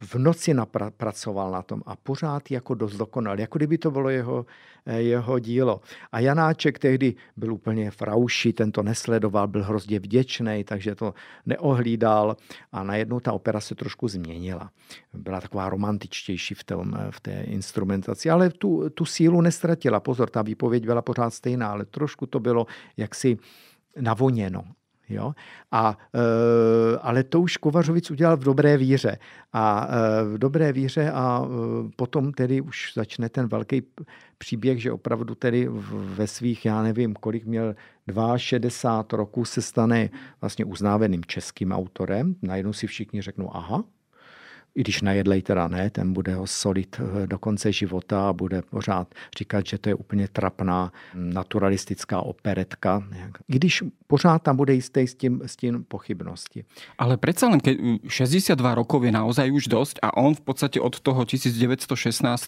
[0.01, 0.53] v noci
[0.97, 4.45] pracoval na tom a pořád jako dost dokonal, jako kdyby to bylo jeho,
[4.85, 5.81] eh, jeho dílo.
[6.11, 11.13] A Janáček tehdy byl úplně frauši, ten to nesledoval, byl hrozně vděčný, takže to
[11.45, 12.37] neohlídal
[12.71, 14.71] a najednou ta opera se trošku změnila.
[15.13, 19.99] Byla taková romantičtější v, tom, v té instrumentaci, ale tu, tu sílu nestratila.
[19.99, 22.65] Pozor, ta výpověď byla pořád stejná, ale trošku to bylo
[22.97, 23.37] jaksi
[24.01, 24.63] navoněno.
[25.09, 25.33] Jo?
[25.71, 29.17] A, e, ale to už Kovařovic udělal v dobré víře.
[29.53, 31.47] A e, v dobré víře a e,
[31.95, 33.81] potom tedy už začne ten velký
[34.37, 37.75] příběh, že opravdu tedy ve svých, já nevím, kolik měl
[38.37, 40.09] 62 roků se stane
[40.41, 42.35] vlastně uznávaným českým autorem.
[42.41, 43.83] Najednou si všichni řeknou, aha,
[44.75, 48.61] i když najedlej teda ne, ten bude ho solit eh, do konce života a bude
[48.61, 49.07] pořád
[49.37, 53.03] říkat, že to je úplně trapná naturalistická operetka.
[53.47, 56.65] Když pořád tam bude jistý s tím, s tím pochybnosti.
[56.97, 60.99] Ale predsa len, keď 62 rokov je naozaj už dosť a on v podstate od
[60.99, 62.47] toho 1916.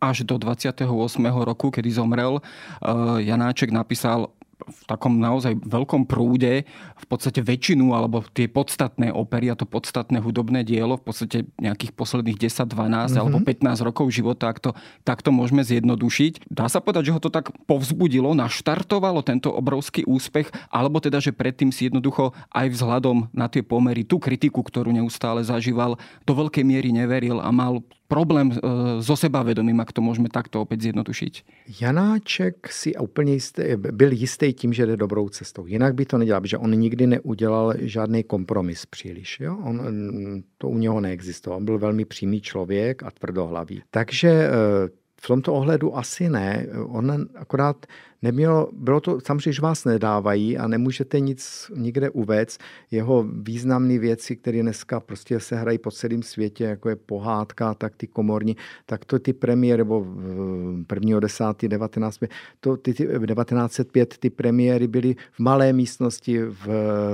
[0.00, 0.84] až do 28.
[1.26, 2.88] roku, kedy zomrel, eh,
[3.22, 4.28] Janáček napísal
[4.66, 6.66] v takom naozaj veľkom prúde
[6.98, 11.94] v podstate väčšinu alebo tie podstatné opery a to podstatné hudobné dielo v podstate nejakých
[11.94, 13.18] posledných 10, 12 mm-hmm.
[13.18, 14.70] alebo 15 rokov života, ak to
[15.06, 16.50] takto môžeme zjednodušiť.
[16.50, 21.30] Dá sa povedať, že ho to tak povzbudilo, naštartovalo tento obrovský úspech, alebo teda, že
[21.30, 26.64] predtým si jednoducho aj vzhľadom na tie pomery, tú kritiku, ktorú neustále zažíval, do veľkej
[26.66, 28.52] miery neveril a mal problém
[29.00, 31.34] so sebavedomím, ak to môžeme takto opäť zjednodušiť.
[31.80, 35.66] Janáček si úplně jistý, byl jistý tím, že jde dobrou cestou.
[35.66, 39.40] Jinak by to nedělal, protože on nikdy neudělal žádný kompromis příliš.
[39.40, 39.58] Jo?
[39.64, 39.80] On,
[40.58, 41.58] to u něho neexistovalo.
[41.58, 43.82] On byl velmi přímý člověk a tvrdohlavý.
[43.90, 44.50] Takže eh,
[45.20, 46.66] v tomto ohledu asi ne.
[46.86, 47.86] On akorát
[48.22, 52.60] nemělo, bylo to, samozřejmě, že vás nedávají a nemůžete nic nikde uvést.
[52.90, 57.96] Jeho významné věci, které dneska prostě se hrají po celém světě, jako je pohádka, tak
[57.96, 60.06] ty komorní, tak to ty premiéry, nebo
[60.94, 61.20] 1.
[61.20, 61.44] 10.
[61.62, 62.20] 19.
[62.60, 66.66] To, ty, ty, 1905 ty premiéry byly v malé místnosti v,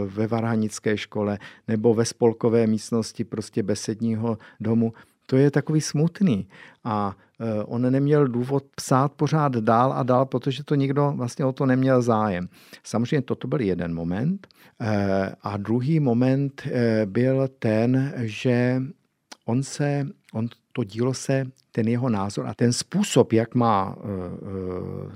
[0.06, 1.38] ve Varhanické škole
[1.68, 4.92] nebo ve spolkové místnosti prostě besedního domu
[5.26, 6.48] to je takový smutný.
[6.84, 7.16] A
[7.64, 12.03] on neměl důvod psát pořád dál a dál, protože to nikdo vlastně o to neměl
[12.03, 12.49] zájem.
[12.83, 14.47] Samozřejmě toto byl jeden moment.
[14.81, 18.83] E, a druhý moment e, byl ten, že
[19.44, 23.97] on se, on to dílo se, ten jeho názor a ten způsob, jak má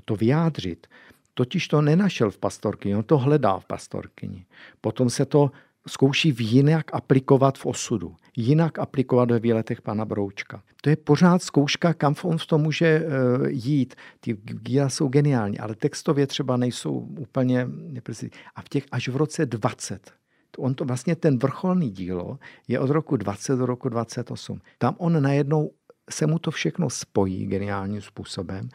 [0.05, 0.87] to vyjádřit,
[1.33, 4.45] totiž to nenašel v pastorkyni, on to hledá v pastorkyni.
[4.81, 5.51] Potom se to
[5.87, 10.63] zkouší v jinak aplikovat v osudu, jinak aplikovat ve výletech pana Broučka.
[10.81, 13.05] To je pořád zkouška, kam on v tom může eh,
[13.49, 13.95] jít.
[14.19, 18.29] Ty díla jsou geniální, ale textově třeba nejsou úplně neprecizní.
[18.55, 20.11] A v těch až v roce 20,
[20.57, 24.61] on to vlastně ten vrcholný dílo je od roku 20 do roku 28.
[24.77, 25.71] Tam on najednou
[26.09, 28.69] se mu to všechno spojí geniálním způsobem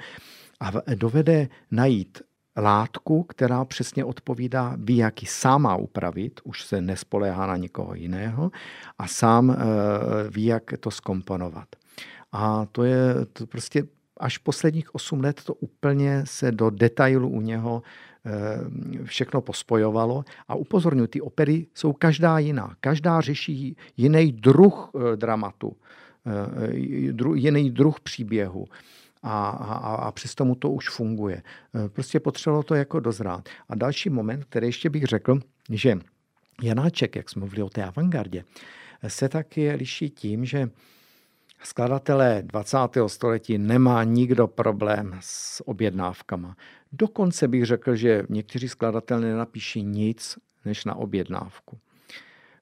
[0.61, 2.23] a dovede najít
[2.57, 8.51] látku, která přesně odpovídá, ví, jak ji má upravit, už se nespoléhá na nikoho jiného
[8.99, 9.57] a sám eh,
[10.31, 11.69] ví, jak to skomponovat.
[12.33, 13.85] A to je to prostě
[14.17, 17.83] až posledních 8 let to úplně se do detailu u něho
[18.27, 20.25] eh, všechno pospojovalo.
[20.49, 22.77] A upozorňuji, ty opery jsou každá jiná.
[22.81, 25.77] Každá řeší jiný druh eh, dramatu,
[27.35, 28.67] jiný druh příběhu
[29.25, 31.43] a, a, a přesto mu to už funguje.
[31.85, 33.49] E, prostě potřebovalo to jako dozrát.
[33.69, 35.99] A další moment, který ještě bych řekl, že
[36.63, 38.45] Janáček, jak jsme mluvili o té avantgardě,
[39.09, 40.71] se taky liší tím, že
[41.63, 42.79] skladatelé 20.
[43.07, 46.57] století nemá nikdo problém s objednávkama.
[46.93, 51.79] Dokonce bych řekl, že někteří skladatelé nenapíší nic než na objednávku.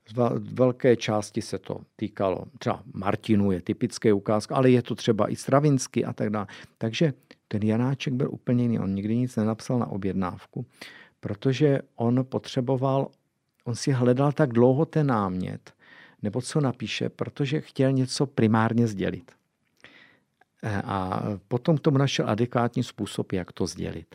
[0.09, 0.15] Z
[0.53, 5.37] velké části se to týkalo, třeba Martinu je typické ukázka, ale je to třeba i
[5.37, 6.47] Stravinsky a tak dále.
[6.79, 7.13] Takže
[7.49, 8.79] ten Janáček byl úplně jiný.
[8.79, 10.67] On nikdy nic nenapsal na objednávku,
[11.21, 13.09] protože on potřeboval,
[13.65, 15.75] on si hledal tak dlouho ten námět,
[16.23, 19.33] nebo co napíše, protože chtěl něco primárně sdělit.
[20.85, 24.15] A potom k tomu našel adekvátní způsob, jak to sdělit.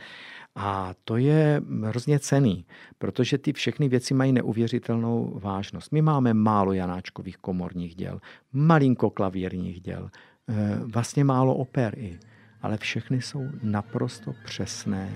[0.60, 2.66] A to je hrozně cený,
[2.98, 5.92] protože ty všechny věci mají neuvěřitelnou vážnost.
[5.92, 8.20] My máme málo Janáčkových komorních děl,
[8.54, 10.10] malinko klavírních děl,
[10.50, 12.20] eh, vlastně málo opery,
[12.62, 15.12] ale všechny jsou naprosto přesné,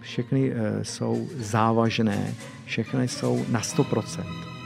[0.00, 4.57] všechny eh, jsou závažné, všechny jsou na 100%.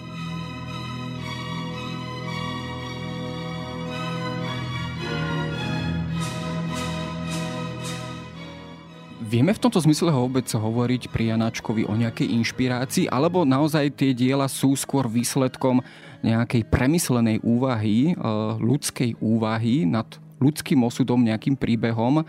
[9.32, 14.44] Vieme v tomto zmysle vôbec hovoriť pri Janáčkovi o nejakej inšpirácii, alebo naozaj tie diela
[14.44, 15.80] sú skôr výsledkom
[16.20, 18.14] nejakej premyslenej úvahy, e,
[18.60, 20.04] ľudskej úvahy nad
[20.36, 22.20] ľudským osudom, nejakým príbehom.
[22.20, 22.24] E,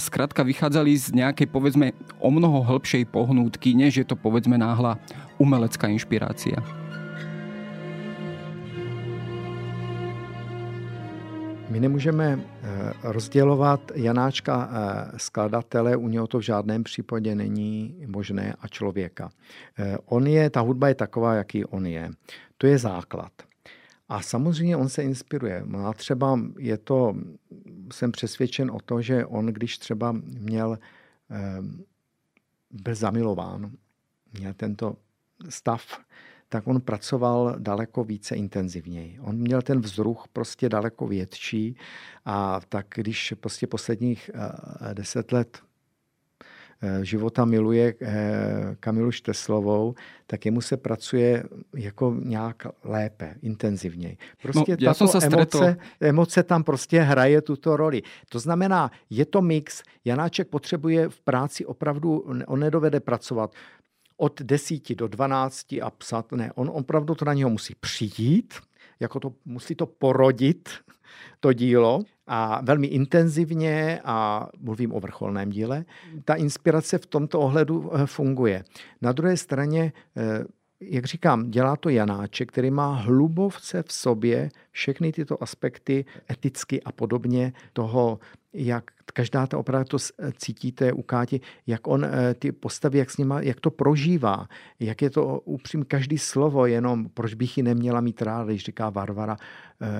[0.00, 4.96] skrátka vychádzali z nejakej, povedzme, o mnoho hĺbšej pohnútky, než je to, povedzme, náhla
[5.36, 6.64] umelecká inšpirácia.
[11.70, 18.54] My nemůžeme eh, rozdělovat Janáčka eh, skladatele, u něho to v žádném případě není možné,
[18.60, 19.30] a člověka.
[19.78, 22.10] Eh, on je, ta hudba je taková, jaký on je.
[22.58, 23.32] To je základ.
[24.08, 25.62] A samozřejmě on se inspiruje.
[25.66, 27.14] No a třeba je to,
[27.92, 30.78] jsem přesvědčen o to, že on, když třeba měl,
[32.70, 33.70] byl zamilován,
[34.32, 34.96] měl tento
[35.48, 36.00] stav
[36.52, 39.18] tak on pracoval daleko více intenzivněji.
[39.20, 41.76] On měl ten vzruch prostě daleko větší
[42.24, 45.62] a tak když prostě posledních eh, deset let
[46.82, 49.94] Eh, života miluje eh, Kamilu Šteslovou,
[50.26, 51.44] tak jemu se pracuje
[51.76, 54.16] jako nějak lépe, intenzivněji.
[54.42, 58.02] Prostě no, tato se emoce, emoce tam prostě hraje tuto roli.
[58.28, 59.82] To znamená, je to mix.
[60.04, 63.52] Janáček potřebuje v práci opravdu, on nedovede pracovat
[64.20, 66.32] od 10 do 12 a psat.
[66.32, 68.54] Ne, on opravdu to na něho musí přijít,
[69.00, 70.68] jako to, musí to porodit,
[71.40, 75.84] to dílo a velmi intenzivně, a mluvím o vrcholném díle,
[76.24, 78.64] ta inspirace v tomto ohledu eh, funguje.
[79.02, 80.44] Na druhé straně eh,
[80.80, 86.92] jak říkám, dělá to Janáček, který má hlubovce v sobě všechny tyto aspekty eticky a
[86.92, 88.18] podobně toho,
[88.52, 89.96] jak každá ta opravdu to
[90.36, 94.48] cítíte u Káti, jak on eh, ty postavy, jak s nima, jak to prožívá,
[94.80, 98.90] jak je to upřím každý slovo, jenom proč bych ji neměla mít rád, když říká
[98.90, 99.36] Varvara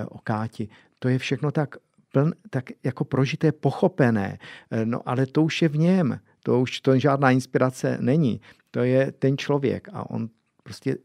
[0.08, 0.68] o Káti.
[0.98, 1.76] To je všechno tak
[2.12, 4.38] pln, tak jako prožité, pochopené.
[4.84, 6.20] No ale to už je v něm.
[6.42, 8.40] To už to žádná inspirace není.
[8.70, 10.28] To je ten člověk a on
[10.70, 10.96] prostě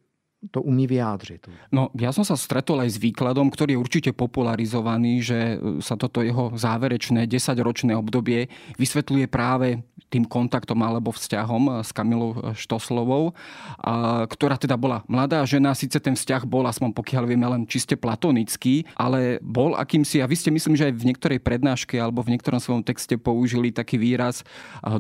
[0.52, 1.48] to umí vyjádřit.
[1.72, 5.40] No, ja som sa stretol aj s výkladom, ktorý je určite popularizovaný, že
[5.82, 9.82] sa toto jeho záverečné 10-ročné obdobie vysvetľuje práve
[10.14, 13.34] tým kontaktom alebo vzťahom s Kamilou Štoslovou,
[13.82, 17.98] a, ktorá teda bola mladá žena, síce ten vzťah bol, aspoň pokiaľ vieme, len čiste
[17.98, 22.38] platonický, ale bol akýmsi, a vy ste myslím, že aj v niektorej prednáške alebo v
[22.38, 24.46] niektorom svojom texte použili taký výraz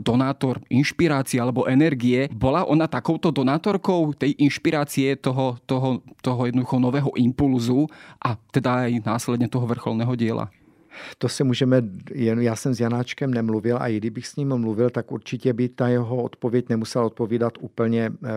[0.01, 2.27] donátor inšpirácie alebo energie.
[2.34, 7.88] Bola ona takouto donátorkou tej inšpirácie toho toho, toho, toho jednoducho nového impulzu
[8.26, 10.50] a teda aj následně toho vrcholného díla.
[11.17, 14.89] To se můžeme, jen já jsem s Janáčkem nemluvil a i kdybych s ním mluvil,
[14.89, 18.30] tak určitě by ta jeho odpověď nemusela odpovídat úplně eh,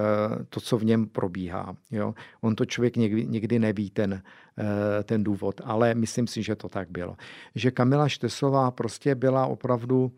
[0.50, 1.76] to, co v něm probíhá.
[1.90, 2.14] Jo?
[2.40, 4.22] On to člověk někdy, někdy neví, ten,
[4.58, 7.16] eh, ten důvod, ale myslím si, že to tak bylo.
[7.54, 10.10] Že Kamila Štesová prostě byla opravdu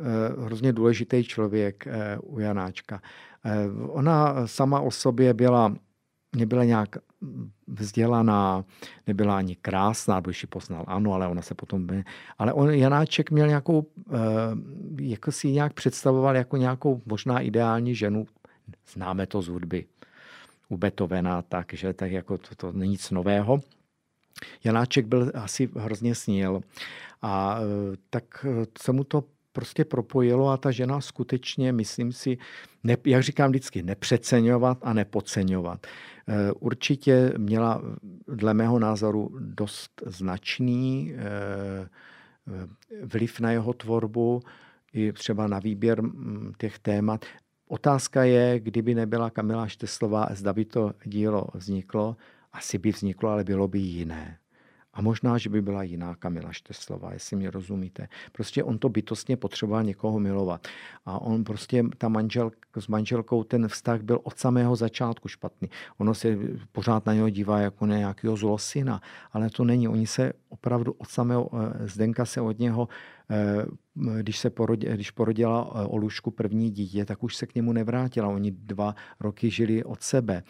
[0.00, 1.84] eh, hrozně důležitý člověk
[2.22, 3.02] u Janáčka.
[3.88, 5.74] Ona sama o sobě byla
[6.36, 6.96] nebyla nějak
[7.66, 8.64] vzdělaná,
[9.06, 11.86] nebyla ani krásná, když ji poznal, ano, ale ona se potom...
[12.38, 14.16] Ale on, Janáček měl nějakou, eh,
[15.00, 18.26] jako si nějak představoval jako nějakou možná ideální ženu,
[18.92, 19.86] známe to z hudby,
[20.68, 23.60] u Beethovena, takže tak jako to, to není nic nového.
[24.64, 26.60] Janáček byl asi hrozně sníl
[27.22, 32.38] a eh, tak eh, se mu to prostě propojilo a ta žena skutečně, myslím si,
[32.84, 35.86] ne, jak říkám vždycky, nepřeceňovat a nepodceňovat.
[36.28, 37.82] Eh, určitě měla
[38.28, 41.88] dle mého názoru dost značný eh,
[43.02, 44.40] vliv na jeho tvorbu,
[44.92, 47.24] i třeba na výběr mm, těch témat.
[47.68, 52.16] Otázka je, kdyby nebyla Kamila Šteslová, zda by to dílo vzniklo,
[52.52, 54.39] asi by vzniklo, ale bylo by jiné.
[54.94, 58.08] A možná, že by byla jiná Kamila Šteslová, jestli mě rozumíte.
[58.32, 60.68] Prostě on to bytostně potřeboval někoho milovat.
[61.06, 65.70] A on prostě, ta manžel, s manželkou, ten vztah byl od samého začátku špatný.
[65.98, 66.38] Ono se
[66.72, 69.00] pořád na něho dívá jako na nějakého zlosina,
[69.32, 69.88] ale to není.
[69.88, 72.88] Oni se opravdu od samého, eh, Zdenka se od něho
[73.30, 73.66] eh,
[74.22, 78.28] když se porodila, když porodila eh, Olušku první dítě, tak už se k němu nevrátila.
[78.28, 80.42] Oni dva roky žili od sebe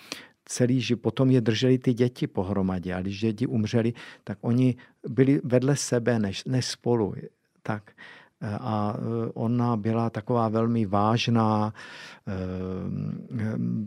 [0.44, 1.02] celý život.
[1.02, 3.92] Potom je drželi ty děti pohromadě a když děti umřeli,
[4.24, 4.76] tak oni
[5.08, 7.14] byli vedle sebe než, než spolu.
[7.62, 7.92] Tak
[8.40, 11.74] eh, a eh, ona byla taková velmi vážná,
[12.28, 12.32] eh,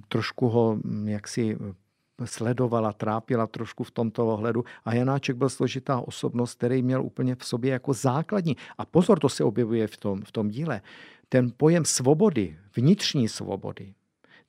[0.08, 1.58] trošku ho hm, jaksi
[2.26, 4.64] sledovala, trápila trošku v tomto ohledu.
[4.86, 8.58] A Janáček byl složitá osobnost, který měl úplně v sobě jako základní.
[8.78, 10.82] A pozor, to se objevuje v tom, v tom díle.
[11.30, 13.94] Ten pojem svobody, vnitřní svobody,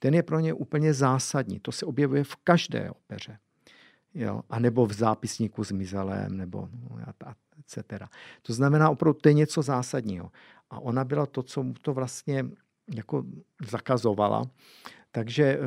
[0.05, 1.61] ten je pro ně úplně zásadní.
[1.61, 3.39] To se objevuje v každé opeře.
[4.15, 4.43] Jo?
[4.51, 6.99] A nebo v zápisníku s Mizelem, nebo no,
[7.61, 7.89] etc.
[8.43, 10.31] To znamená, opravdu to je něco zásadního.
[10.71, 12.45] A ona byla to, co mu to vlastně
[12.95, 13.25] jako
[13.71, 14.45] zakazovala.
[15.11, 15.59] Takže e,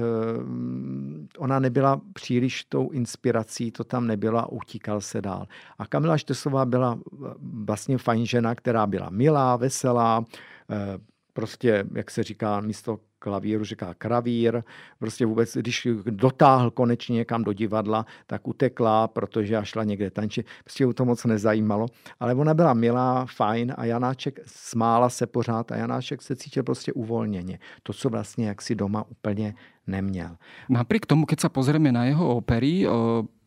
[1.38, 5.48] ona nebyla příliš tou inspirací, to tam nebyla, utíkal se dál.
[5.78, 7.00] A Kamila Štesová byla
[7.42, 10.26] vlastně fajn žena, která byla milá, veselá,
[10.70, 14.64] e, prostě, jak se říká, místo klavíru říká kravír.
[15.00, 20.48] Prostě vůbec, když dotáhl konečně někam do divadla, tak utekla, protože já šla někde tančit.
[20.64, 21.86] Prostě u to moc nezajímalo.
[22.20, 26.94] Ale ona byla milá, fajn a Janáček smála se pořád a Janáček se cítil prostě
[26.94, 27.60] uvolněně.
[27.84, 29.54] To, co vlastně jaksi doma úplně
[29.88, 30.36] neměl.
[30.70, 32.84] Napriek tomu, keď sa pozrieme na jeho opery,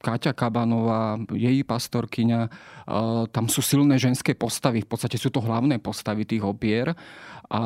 [0.01, 2.49] Káťa Kabanová, její pastorkyňa,
[3.28, 6.97] tam sú silné ženské postavy, v podstate sú to hlavné postavy tých opier.
[7.53, 7.62] A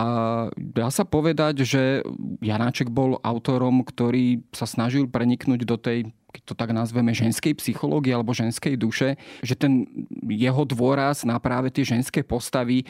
[0.59, 2.03] dá sa povedať, že
[2.43, 8.11] Janáček bol autorom, ktorý sa snažil preniknúť do tej keď to tak nazveme, ženskej psychológie
[8.11, 9.15] alebo ženskej duše,
[9.47, 9.87] že ten
[10.27, 12.87] jeho dôraz na práve tie ženské postavy e,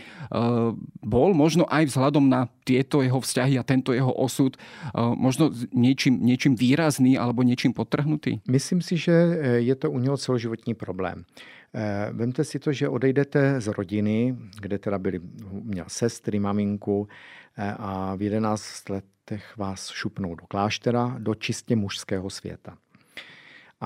[1.05, 4.59] bol možno aj vzhľadom na tieto jeho vzťahy a tento jeho osud e,
[4.97, 8.41] možno niečím, niečím výrazný alebo niečím potrhnutý?
[8.49, 9.13] Myslím si, že
[9.61, 11.29] je to u něho celoživotní problém.
[12.13, 15.21] Vemte si to, že odejdete z rodiny, kde teda byli,
[15.51, 17.09] měl sestry, maminku
[17.59, 22.79] a v 11 letech vás šupnou do kláštera, do čistě mužského světa.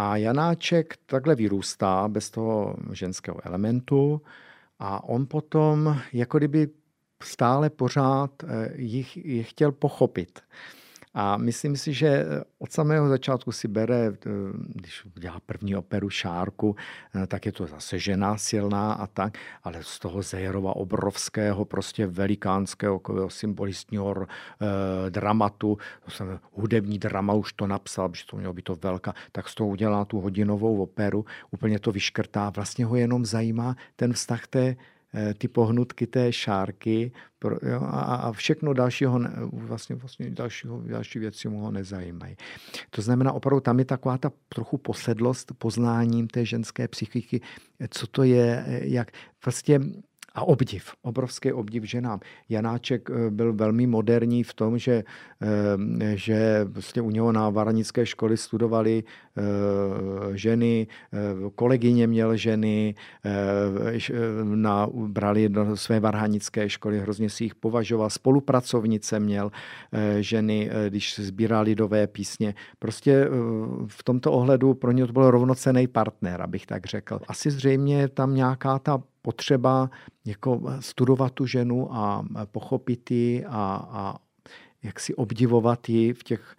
[0.01, 4.23] A Janáček takhle vyrůstá bez toho ženského elementu
[4.79, 6.69] a on potom jako kdyby
[7.23, 10.41] stále pořád eh, jich, jich chtěl pochopit.
[11.21, 12.27] A myslím si, že
[12.59, 14.31] od samého začátku si bere, eh,
[14.75, 16.77] když dělá první operu Šárku,
[17.15, 22.07] eh, tak je to zase žena silná a tak, ale z toho Zejerova obrovského, prostě
[22.07, 28.65] velikánského symbolistního eh, dramatu, to jsem, hudební drama už to napsal, že to mělo být
[28.65, 33.25] to velká, tak z toho udělá tu hodinovou operu, úplně to vyškrtá, vlastně ho jenom
[33.25, 34.77] zajímá ten vztah té Eh,
[35.39, 37.13] ty pohnutky té šárky
[37.45, 39.21] jo, a, a všechno dalšího,
[39.53, 42.37] vlastně, vlastně dalšího, další věci mu ho nezajímají.
[42.91, 47.41] To znamená, opravdu tam je taková ta trochu posedlost poznáním té ženské psychiky,
[47.91, 49.11] co to je, eh, jak
[49.45, 49.81] vlastně
[50.39, 52.21] a obdiv, obrovský obdiv ženám.
[52.49, 55.05] Janáček eh, byl velmi moderní v tom, že,
[55.43, 59.43] eh, že vlastně u něho na varanické školy studovali eh,
[60.35, 60.87] ženy,
[61.55, 62.95] kolegyně měl ženy,
[64.45, 69.51] na, brali do své varhanické školy, hrozně si jich považoval, spolupracovnice měl
[70.21, 72.55] ženy, když sbírali lidové písně.
[72.79, 73.29] Prostě
[73.87, 77.21] v tomto ohledu pro ně to byl rovnocený partner, abych tak řekl.
[77.29, 79.91] Asi zřejmě tam nějaká ta potřeba
[80.25, 84.17] jako studovat tu ženu a pochopit ji a, a
[84.83, 86.57] jak si obdivovat ji v těch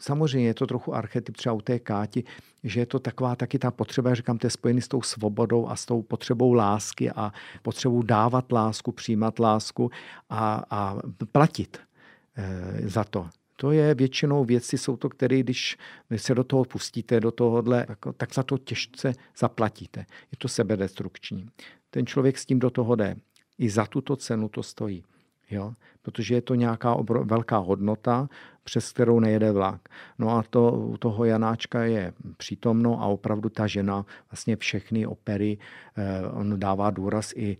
[0.00, 2.24] Samozřejmě je to trochu archetyp třeba u té Káti,
[2.64, 5.76] že je to taková taky ta potřeba, říkám, to je spojený s tou svobodou a
[5.76, 9.90] s tou potřebou lásky a potřebou dávat lásku, přijímat lásku
[10.30, 10.96] a, a
[11.32, 11.80] platit
[12.36, 13.28] e, za to.
[13.56, 15.76] To je většinou věci, jsou to, které, když
[16.16, 17.86] se do toho pustíte, do tohohle,
[18.16, 20.00] tak za to těžce zaplatíte.
[20.32, 21.48] Je to sebedestrukční.
[21.90, 23.16] Ten člověk s tím do toho jde.
[23.58, 25.04] I za tuto cenu to stojí.
[25.50, 25.74] Jo?
[26.06, 28.28] Protože je to nějaká obro, velká hodnota,
[28.66, 29.88] přes kterou nejede vlak.
[30.18, 35.58] No a to u toho Janáčka je přítomno a opravdu ta žena vlastně všechny opery,
[35.96, 37.56] eh, on dává důraz i,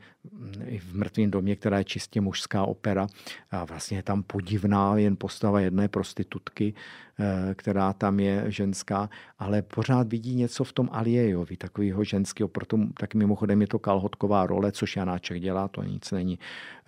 [0.67, 3.07] i v Mrtvém domě, která je čistě mužská opera.
[3.51, 9.63] A vlastně je tam podivná jen postava jedné prostitutky, eh, která tam je ženská, ale
[9.63, 14.73] pořád vidí něco v tom Aliejovi, takového ženského, proto tak mimochodem je to kalhotková role,
[14.73, 16.39] což Janáček dělá, to nic není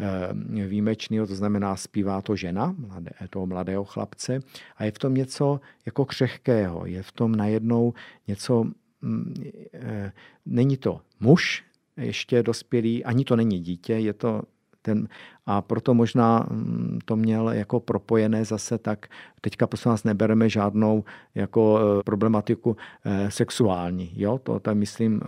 [0.01, 4.41] eh, výjimečného, to znamená zpívá to žena, mladé, toho mladého chlapce
[4.77, 7.95] a je v tom něco jako křehkého, je v tom najednou
[8.29, 8.65] něco,
[9.03, 9.35] mm,
[9.75, 10.13] e,
[10.47, 11.65] není to muž,
[11.97, 14.43] ještě dospělý, ani to není dítě, je to
[14.83, 15.09] ten,
[15.47, 19.07] a proto možná mm, to měl jako propojené zase tak,
[19.41, 25.21] teďka prosím vás nebereme žádnou jako e, problematiku e, sexuální, jo, to tam myslím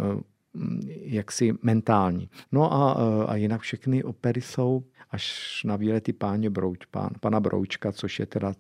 [1.03, 2.31] jaksi mentální.
[2.53, 2.93] No a,
[3.25, 8.27] a jinak všechny opery jsou až na výlety páně Brouč, pán, pana Broučka, což je
[8.27, 8.53] teda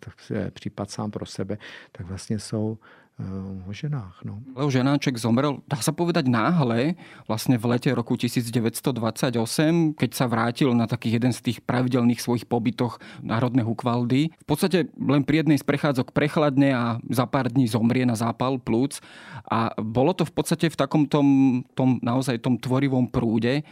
[0.51, 1.59] případ sám pro sebe,
[1.93, 2.79] tak vlastně jsou
[3.21, 4.25] Eh, o ženách.
[4.25, 4.41] No.
[4.57, 6.97] Leo Ženáček zomrel, dá sa povedať náhle,
[7.29, 12.49] vlastne v lete roku 1928, keď sa vrátil na takých jeden z tých pravidelných svojich
[12.49, 14.33] pobytoch Národné hukvaldy.
[14.33, 18.57] V podstate len pri jednej z prechádzok prechladne a za pár dní zomrie na zápal
[18.57, 19.05] plúc.
[19.53, 23.69] A bolo to v podstate v takom tom, tom naozaj tom tvorivom prúde.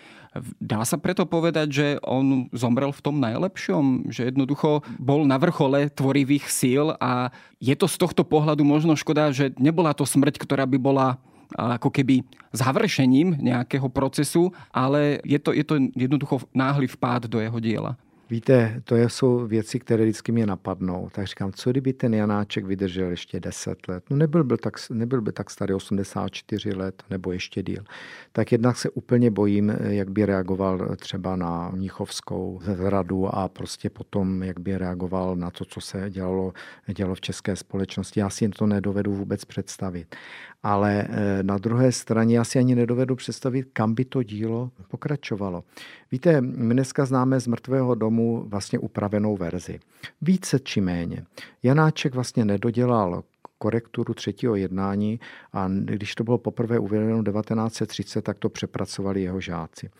[0.58, 5.90] Dá sa preto povedať, že on zomrel v tom najlepšom, že jednoducho bol na vrchole
[5.92, 10.64] tvorivých síl a je to z tohto pohľadu možno škoda, že nebola to smrť, ktorá
[10.66, 11.20] by bola
[11.56, 17.56] ako keby završením nejakého procesu, ale je to, je to jednoducho náhly vpád do jeho
[17.56, 17.96] diela.
[18.30, 21.08] Víte, to jsou věci, které vždycky mě napadnou.
[21.12, 24.04] Tak říkám, co kdyby ten Janáček vydržel ještě 10 let?
[24.10, 27.84] No nebyl by tak, nebyl by tak starý, 84 let nebo ještě díl.
[28.32, 34.42] Tak jednak se úplně bojím, jak by reagoval třeba na Mnichovskou zradu a prostě potom,
[34.42, 36.52] jak by reagoval na to, co se dělalo,
[36.96, 38.20] dělalo v české společnosti.
[38.20, 40.16] Já si to nedovedu vůbec představit.
[40.62, 45.64] Ale eh, na druhé straně já si ani nedovedu představit, kam by to dílo pokračovalo.
[46.12, 49.80] Víte, my dneska známe z mrtvého domu vlastně upravenou verzi.
[50.22, 51.24] Více či méně.
[51.62, 53.22] Janáček vlastně nedodělal
[53.58, 55.20] korekturu třetího jednání
[55.52, 59.90] a když to bylo poprvé uvedeno 1930, tak to přepracovali jeho žáci.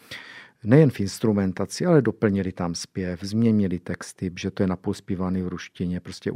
[0.65, 5.49] Nejen v instrumentaci, ale doplnili tam zpěv, změnili texty, že to je napůl zpívaný v
[5.49, 6.01] ruštině.
[6.01, 6.33] Prostě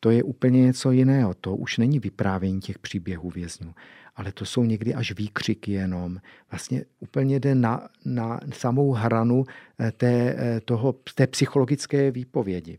[0.00, 1.34] to je úplně něco jiného.
[1.34, 3.74] To už není vyprávění těch příběhů vězňů,
[4.16, 6.18] ale to jsou někdy až výkřiky jenom.
[6.50, 9.44] Vlastně úplně jde na, na samou hranu
[9.80, 12.78] eh, té, eh, toho, té psychologické výpovědi.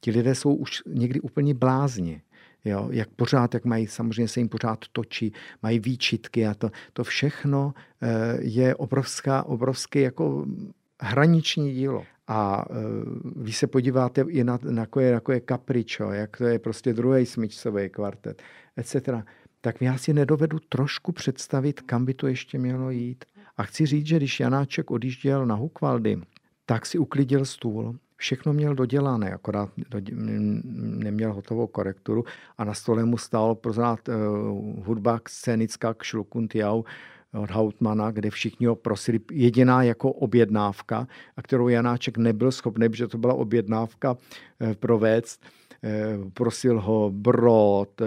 [0.00, 2.22] Ti lidé jsou už někdy úplně blázni.
[2.64, 7.04] Jo, jak pořád, jak mají, samozřejmě se jim pořád točí, mají výčitky a to, to
[7.04, 10.46] všechno eh, je obrovská, obrovské jako
[11.00, 12.04] hraniční dílo.
[12.28, 12.74] A eh,
[13.36, 16.92] když se podíváte i na, na jako je, jako je Capriccio, jak to je prostě
[16.92, 18.42] druhý smyčcový kvartet,
[18.76, 19.08] etc.,
[19.60, 23.24] tak já si nedovedu trošku představit, kam by to ještě mělo jít.
[23.56, 26.18] A chci říct, že když Janáček odjížděl na Hukvaldy,
[26.66, 29.70] tak si uklidil stůl, všechno měl dodělané, akorát
[31.04, 32.24] neměl hotovou korekturu
[32.58, 34.14] a na stole mu stál pořád uh,
[34.86, 36.82] hudba scénická k Šlukuntiau
[37.34, 43.08] od Hautmana, kde všichni ho prosili, jediná jako objednávka, a kterou Janáček nebyl schopný, protože
[43.08, 48.00] to byla objednávka uh, provést, uh, prosil ho Brod,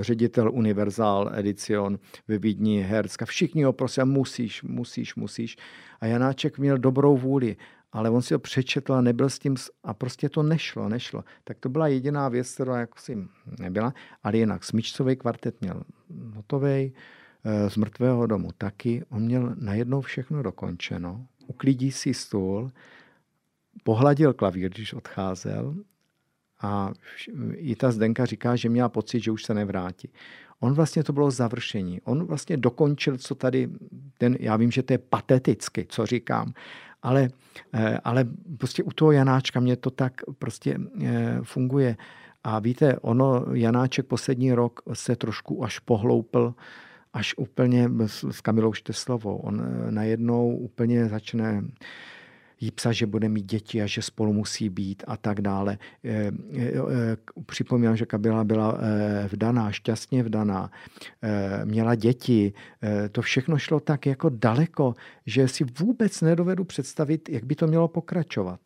[0.00, 1.98] ředitel Universal Edition
[2.28, 5.56] ve Vídni, Hercka, všichni ho prosili, musíš, musíš, musíš.
[6.00, 7.56] A Janáček měl dobrou vůli
[7.92, 11.24] ale on si ho přečetl a nebyl s tím a prostě to nešlo, nešlo.
[11.44, 13.28] Tak to byla jediná věc, která jako si
[13.58, 15.82] nebyla, ale jinak smyčcový kvartet měl
[16.34, 16.92] hotový,
[17.44, 19.04] eh, z mrtvého domu taky.
[19.08, 22.70] On měl najednou všechno dokončeno, uklidí si stůl,
[23.84, 25.74] pohladil klavír, když odcházel
[26.60, 26.92] a
[27.52, 30.10] i ta Zdenka říká, že měla pocit, že už se nevrátí.
[30.60, 32.00] On vlastně to bylo završení.
[32.00, 33.68] On vlastně dokončil, co tady,
[34.18, 36.52] ten, já vím, že to je pateticky, co říkám,
[37.02, 37.28] ale,
[37.72, 38.24] eh, ale
[38.58, 41.96] prostě u toho Janáčka mě to tak prostě eh, funguje.
[42.44, 46.54] A víte, ono, Janáček poslední rok se trošku až pohloupil,
[47.12, 49.36] až úplně s Kamilou Šteslovou.
[49.36, 51.62] On eh, najednou úplně začne
[52.62, 55.78] jí psat, že bude mít děti a že spolu musí být a tak dále.
[56.04, 60.70] Eh, eh, připomínám, že Kabila byla eh, vdaná, šťastně vdaná,
[61.64, 62.52] měla děti.
[63.12, 64.94] To všechno šlo tak jako daleko,
[65.26, 68.60] že si vůbec nedovedu představit, jak by to mělo pokračovat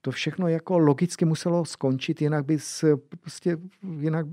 [0.00, 3.56] to všechno jako logicky muselo skončit, jinak by se, prostě,
[4.00, 4.26] jinak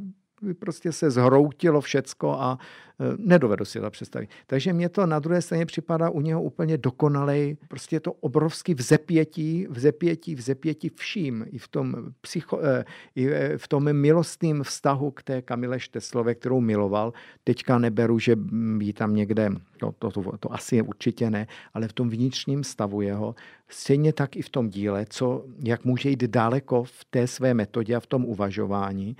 [0.44, 2.58] by prostě se zhroutilo všecko a
[3.00, 4.30] e, nedovedu si to představit.
[4.48, 7.58] Takže mě to na druhé straně připadá u něho úplně dokonalej.
[7.68, 11.46] Prostě je to obrovský vzepětí, vzepětí, vzepětí vším.
[11.52, 12.86] I v tom, psycho, e,
[13.16, 17.14] i e, v tom milostným vztahu k té Kamile Šteslové, kterou miloval.
[17.44, 18.36] Teďka neberu, že
[18.80, 23.02] jí tam někde, to, to, to, to asi určitě ne, ale v tom vnitřním stavu
[23.02, 23.36] jeho,
[23.70, 27.96] stejně tak i v tom díle, co, jak může jít daleko v té své metodě
[27.96, 29.18] a v tom uvažování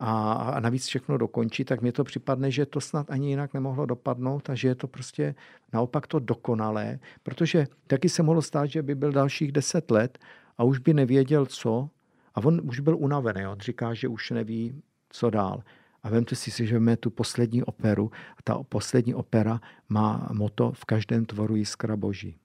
[0.00, 3.86] a, a navíc všechno dokončí, tak mi to připadne, že to snad ani jinak nemohlo
[3.86, 5.34] dopadnout a že je to prostě
[5.72, 10.18] naopak to dokonalé, protože taky se mohlo stát, že by byl dalších deset let
[10.58, 11.88] a už by nevěděl, co.
[12.34, 15.62] A on už byl unavený, on říká, že už neví, co dál.
[16.02, 20.84] A vemte si, že máme tu poslední operu a ta poslední opera má moto v
[20.84, 22.36] každém tvoru jiskra boží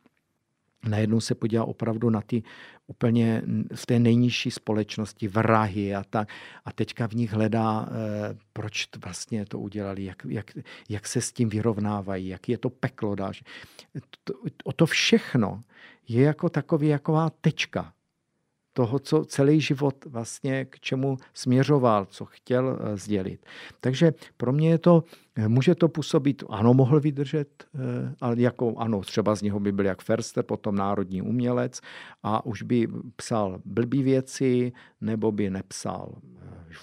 [0.88, 2.44] najednou se podívá opravdu na ty
[2.88, 3.42] úplně
[3.76, 6.30] v té nejnižší společnosti, vrahy a tak.
[6.66, 10.52] A teďka v nich hledá, eh, proč vlastně to udělali, jak, jak,
[10.90, 13.44] jak se s tím vyrovnávají, jak je to peklo dáš.
[14.64, 15.62] O to všechno
[16.08, 17.94] je jako takový, jaková tečka
[18.74, 23.46] toho, co celý život vlastně k čemu směřoval, co chtěl eh, sdělit.
[23.82, 25.04] Takže pro mě je to,
[25.36, 29.72] eh, může to působit, ano, mohl vydržet, eh, ale jako ano, třeba z něho by
[29.72, 31.82] byl jak Ferster, potom národní umělec
[32.24, 36.16] a už by psal blbý věci, nebo by nepsal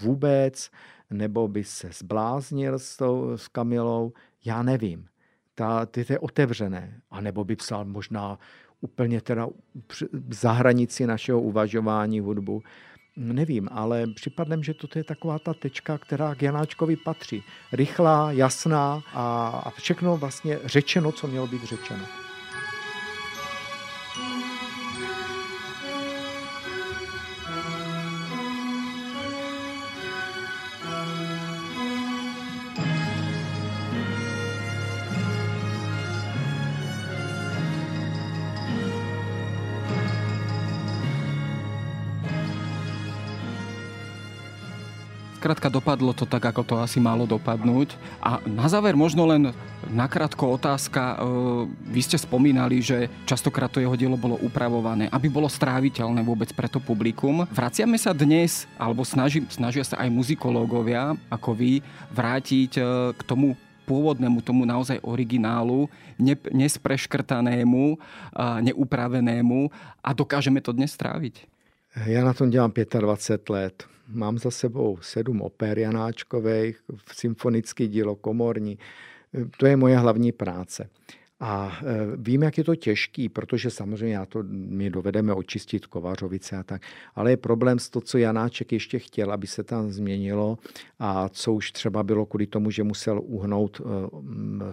[0.01, 0.71] vůbec,
[1.11, 4.13] nebo by se zbláznil s, tou, s Kamilou,
[4.45, 5.07] já nevím.
[5.55, 7.01] Ta, ty to je otevřené.
[7.11, 8.39] A nebo by psal možná
[8.87, 9.49] úplně teda
[10.31, 12.63] za hranici našeho uvažování hudbu.
[13.17, 17.43] Nevím, ale připadne, že toto je taková ta tečka, která k Janáčkovi patří.
[17.73, 22.26] Rychlá, jasná a, a všechno vlastně řečeno, co mělo být řečeno.
[45.47, 47.95] Skrátka dopadlo to tak, ako to asi malo dopadnúť.
[48.19, 49.55] A na záver možno len
[49.87, 51.15] nakrátko otázka.
[51.15, 51.17] E,
[51.87, 56.67] vy ste spomínali, že častokrát to jeho dielo bolo upravované, aby bolo stráviteľné vôbec pre
[56.67, 57.47] to publikum.
[57.55, 61.79] Vraciame sa dnes, alebo snaží, snažia sa aj muzikológovia, ako vy,
[62.11, 63.55] vrátiť e, k tomu
[63.87, 65.87] pôvodnému, tomu naozaj originálu,
[66.19, 67.95] ne, nespreškrtanému,
[68.67, 69.71] neupravenému
[70.03, 71.47] a dokážeme to dnes stráviť?
[72.05, 73.85] Já na tom dělám 25 let.
[74.09, 76.81] Mám za sebou sedm oper Janáčkových,
[77.13, 78.79] symfonický dílo komorní.
[79.57, 80.89] To je moje hlavní práce.
[81.41, 86.57] A e, vím, jak je to těžký, protože samozřejmě já to, my dovedeme očistit Kovařovice
[86.57, 86.83] a tak,
[87.15, 90.59] ale je problém s to, co Janáček ještě chtěl, aby se tam změnilo
[90.99, 93.85] a co už třeba bylo kvůli tomu, že musel uhnout e,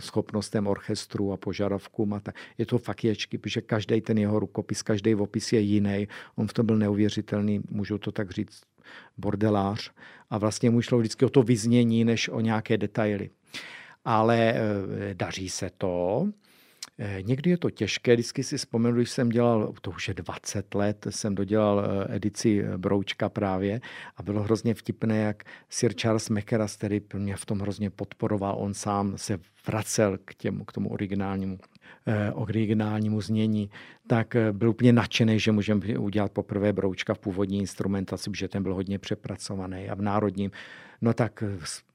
[0.01, 2.35] schopnostem orchestru a požadavkům a tak.
[2.57, 6.07] Je to fakt ječky, protože každý ten jeho rukopis, každý opis je jiný.
[6.35, 8.61] On v tom byl neuvěřitelný, můžu to tak říct,
[9.17, 9.91] bordelář
[10.29, 13.29] a vlastně mu šlo vždycky o to vyznění, než o nějaké detaily.
[14.05, 14.63] Ale e,
[15.13, 16.27] daří se to.
[16.97, 20.75] Eh, někdy je to těžké, vždycky si vzpomenu, když jsem dělal, to už je 20
[20.75, 23.81] let, jsem dodělal eh, edici eh, Broučka právě
[24.17, 28.73] a bylo hrozně vtipné, jak Sir Charles Mackerras, který mě v tom hrozně podporoval, on
[28.73, 31.57] sám se vracel k, těmu, k tomu originálnímu
[32.33, 33.69] originálnímu znění,
[34.07, 38.73] tak byl úplně nadšený, že můžeme udělat poprvé broučka v původní instrumentaci, protože ten byl
[38.73, 40.51] hodně přepracovaný a v národním.
[41.01, 41.43] No tak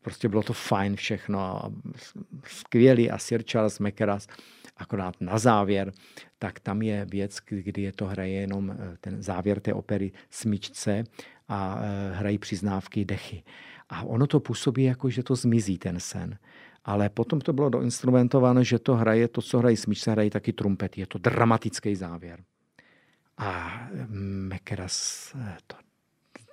[0.03, 1.63] prostě bylo to fajn všechno.
[2.45, 4.27] Skvělý a Sir Charles Mackerras
[4.79, 5.93] Akorát na závěr,
[6.39, 11.05] tak tam je věc, kdy je to hraje jenom eh, ten závěr té opery smyčce
[11.49, 13.43] a eh, hrají přiznávky dechy.
[13.89, 16.39] A ono to působí jako, že to zmizí ten sen.
[16.85, 21.01] Ale potom to bylo doinstrumentováno, že to hraje, to, co hrají smyčce, hrají taky trumpety.
[21.01, 22.45] Je to dramatický závěr.
[23.39, 25.77] A Mekeras eh, to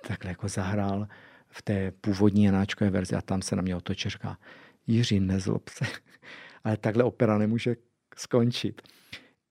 [0.08, 1.08] takhle jako zahrál
[1.48, 4.38] v té původní janáčkové verzi a tam se na mě otočil říká,
[4.86, 5.84] Jiří, nezlob se,
[6.64, 7.76] ale takhle opera nemůže
[8.18, 8.82] skončit.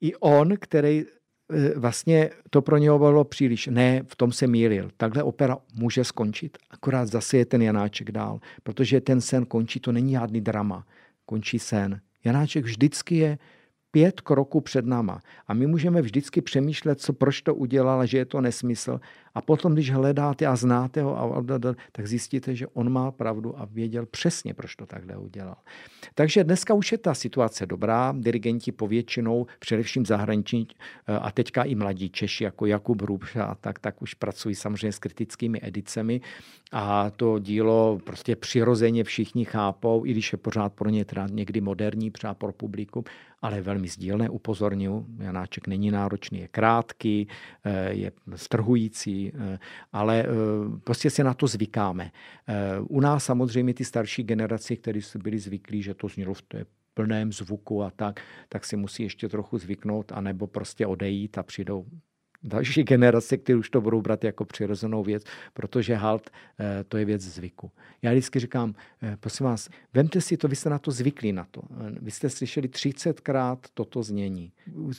[0.01, 1.03] I on, který
[1.53, 3.67] e, vlastně to pro něho bylo příliš.
[3.67, 4.89] Ne, v tom se mýlil.
[4.97, 6.57] Takhle opera může skončit.
[6.69, 10.85] Akorát zase je ten Janáček dál, protože ten sen končí, to není žádný drama.
[11.25, 12.01] Končí sen.
[12.23, 13.37] Janáček vždycky je
[13.91, 15.21] pět kroků před náma.
[15.47, 18.99] A my můžeme vždycky přemýšlet, co proč to udělal, že je to nesmysl.
[19.35, 21.35] A potom, když hledáte a znáte ho,
[21.91, 25.55] tak zjistíte, že on má pravdu a věděl přesně, proč to takhle udělal.
[26.15, 28.13] Takže dneska už je ta situace dobrá.
[28.17, 30.67] Dirigenti povětšinou, především zahraniční
[31.21, 34.99] a teďka i mladí Češi, jako Jakub Hrubš a tak, tak už pracují samozřejmě s
[34.99, 36.21] kritickými edicemi
[36.71, 41.61] a to dílo prostě přirozeně všichni chápou, i když je pořád pro ně teda někdy
[41.61, 43.03] moderní, třeba pro publikum,
[43.41, 45.05] ale velmi sdílné, upozorňuji.
[45.19, 47.27] Janáček není náročný, je krátký,
[47.63, 49.59] eh, je strhující, eh,
[49.93, 50.27] ale eh,
[50.83, 52.11] prostě si na to zvykáme.
[52.87, 57.31] U nás samozřejmě ty starší generace, které byli zvyklí, že to znělo v té plném
[57.31, 61.85] zvuku a tak, tak si musí ještě trochu zvyknout, anebo prostě odejít a přijdou
[62.45, 65.23] další generace, které už to budou brát jako přirozenou věc,
[65.53, 66.29] protože halt
[66.59, 67.71] eh, to je věc zvyku.
[68.01, 71.47] Já vždycky říkám, eh, prosím vás, vemte si to, vy jste na to zvyklí na
[71.51, 71.61] to.
[71.61, 74.51] Eh, vy jste slyšeli 30krát toto znění.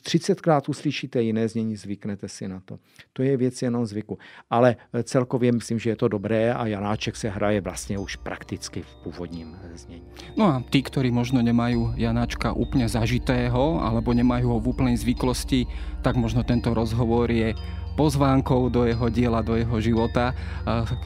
[0.03, 2.79] 30krát uslyšíte jiné znění, zvyknete si na to.
[3.13, 4.19] To je věc jenom zvyku.
[4.51, 8.97] Ale celkově myslím, že je to dobré a Janáček se hraje vlastně už prakticky v
[8.97, 10.07] původním znění.
[10.37, 15.67] No a tí, ktorí možno nemajú Janáčka úplne zažitého alebo nemajú ho v úplnej zvyklosti,
[16.07, 17.51] tak možno tento rozhovor je
[17.99, 20.39] pozvánkou do jeho diela, do jeho života,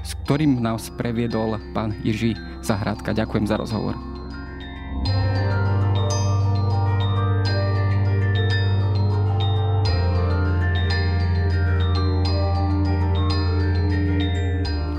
[0.04, 3.16] s ktorým nás previedol pán Jiří Zahradka.
[3.16, 4.19] Ďakujem za rozhovor.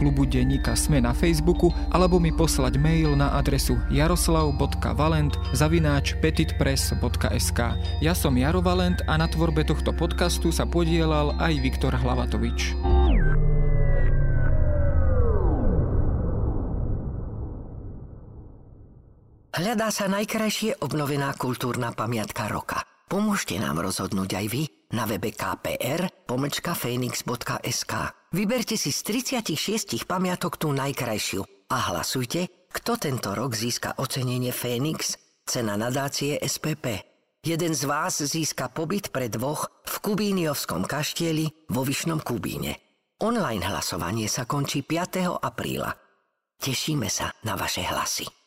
[0.00, 7.60] klubu denníka Sme na Facebooku alebo mi poslať mail na adresu jaroslav.valent zavináč petitpress.sk
[8.00, 12.72] Ja som Jaro Valent a na tvorbe tohto podcastu sa podielal aj Viktor Hlavatovič.
[19.50, 22.80] Hľadá sa najkrajšie obnovená kultúrna pamiatka roka.
[23.10, 24.62] Pomôžte nám rozhodnúť aj vy
[24.94, 28.19] na webe kpr pomlčka phoenix.sk.
[28.30, 35.18] Vyberte si z 36 pamiatok tú najkrajšiu a hlasujte, kto tento rok získa ocenenie Phoenix,
[35.42, 37.02] cena nadácie SPP.
[37.42, 42.78] Jeden z vás získa pobyt pre dvoch v Kubíniovskom kaštieli vo Vyšnom Kubíne.
[43.18, 45.26] Online hlasovanie sa končí 5.
[45.26, 45.90] apríla.
[46.54, 48.39] Tešíme sa na vaše hlasy.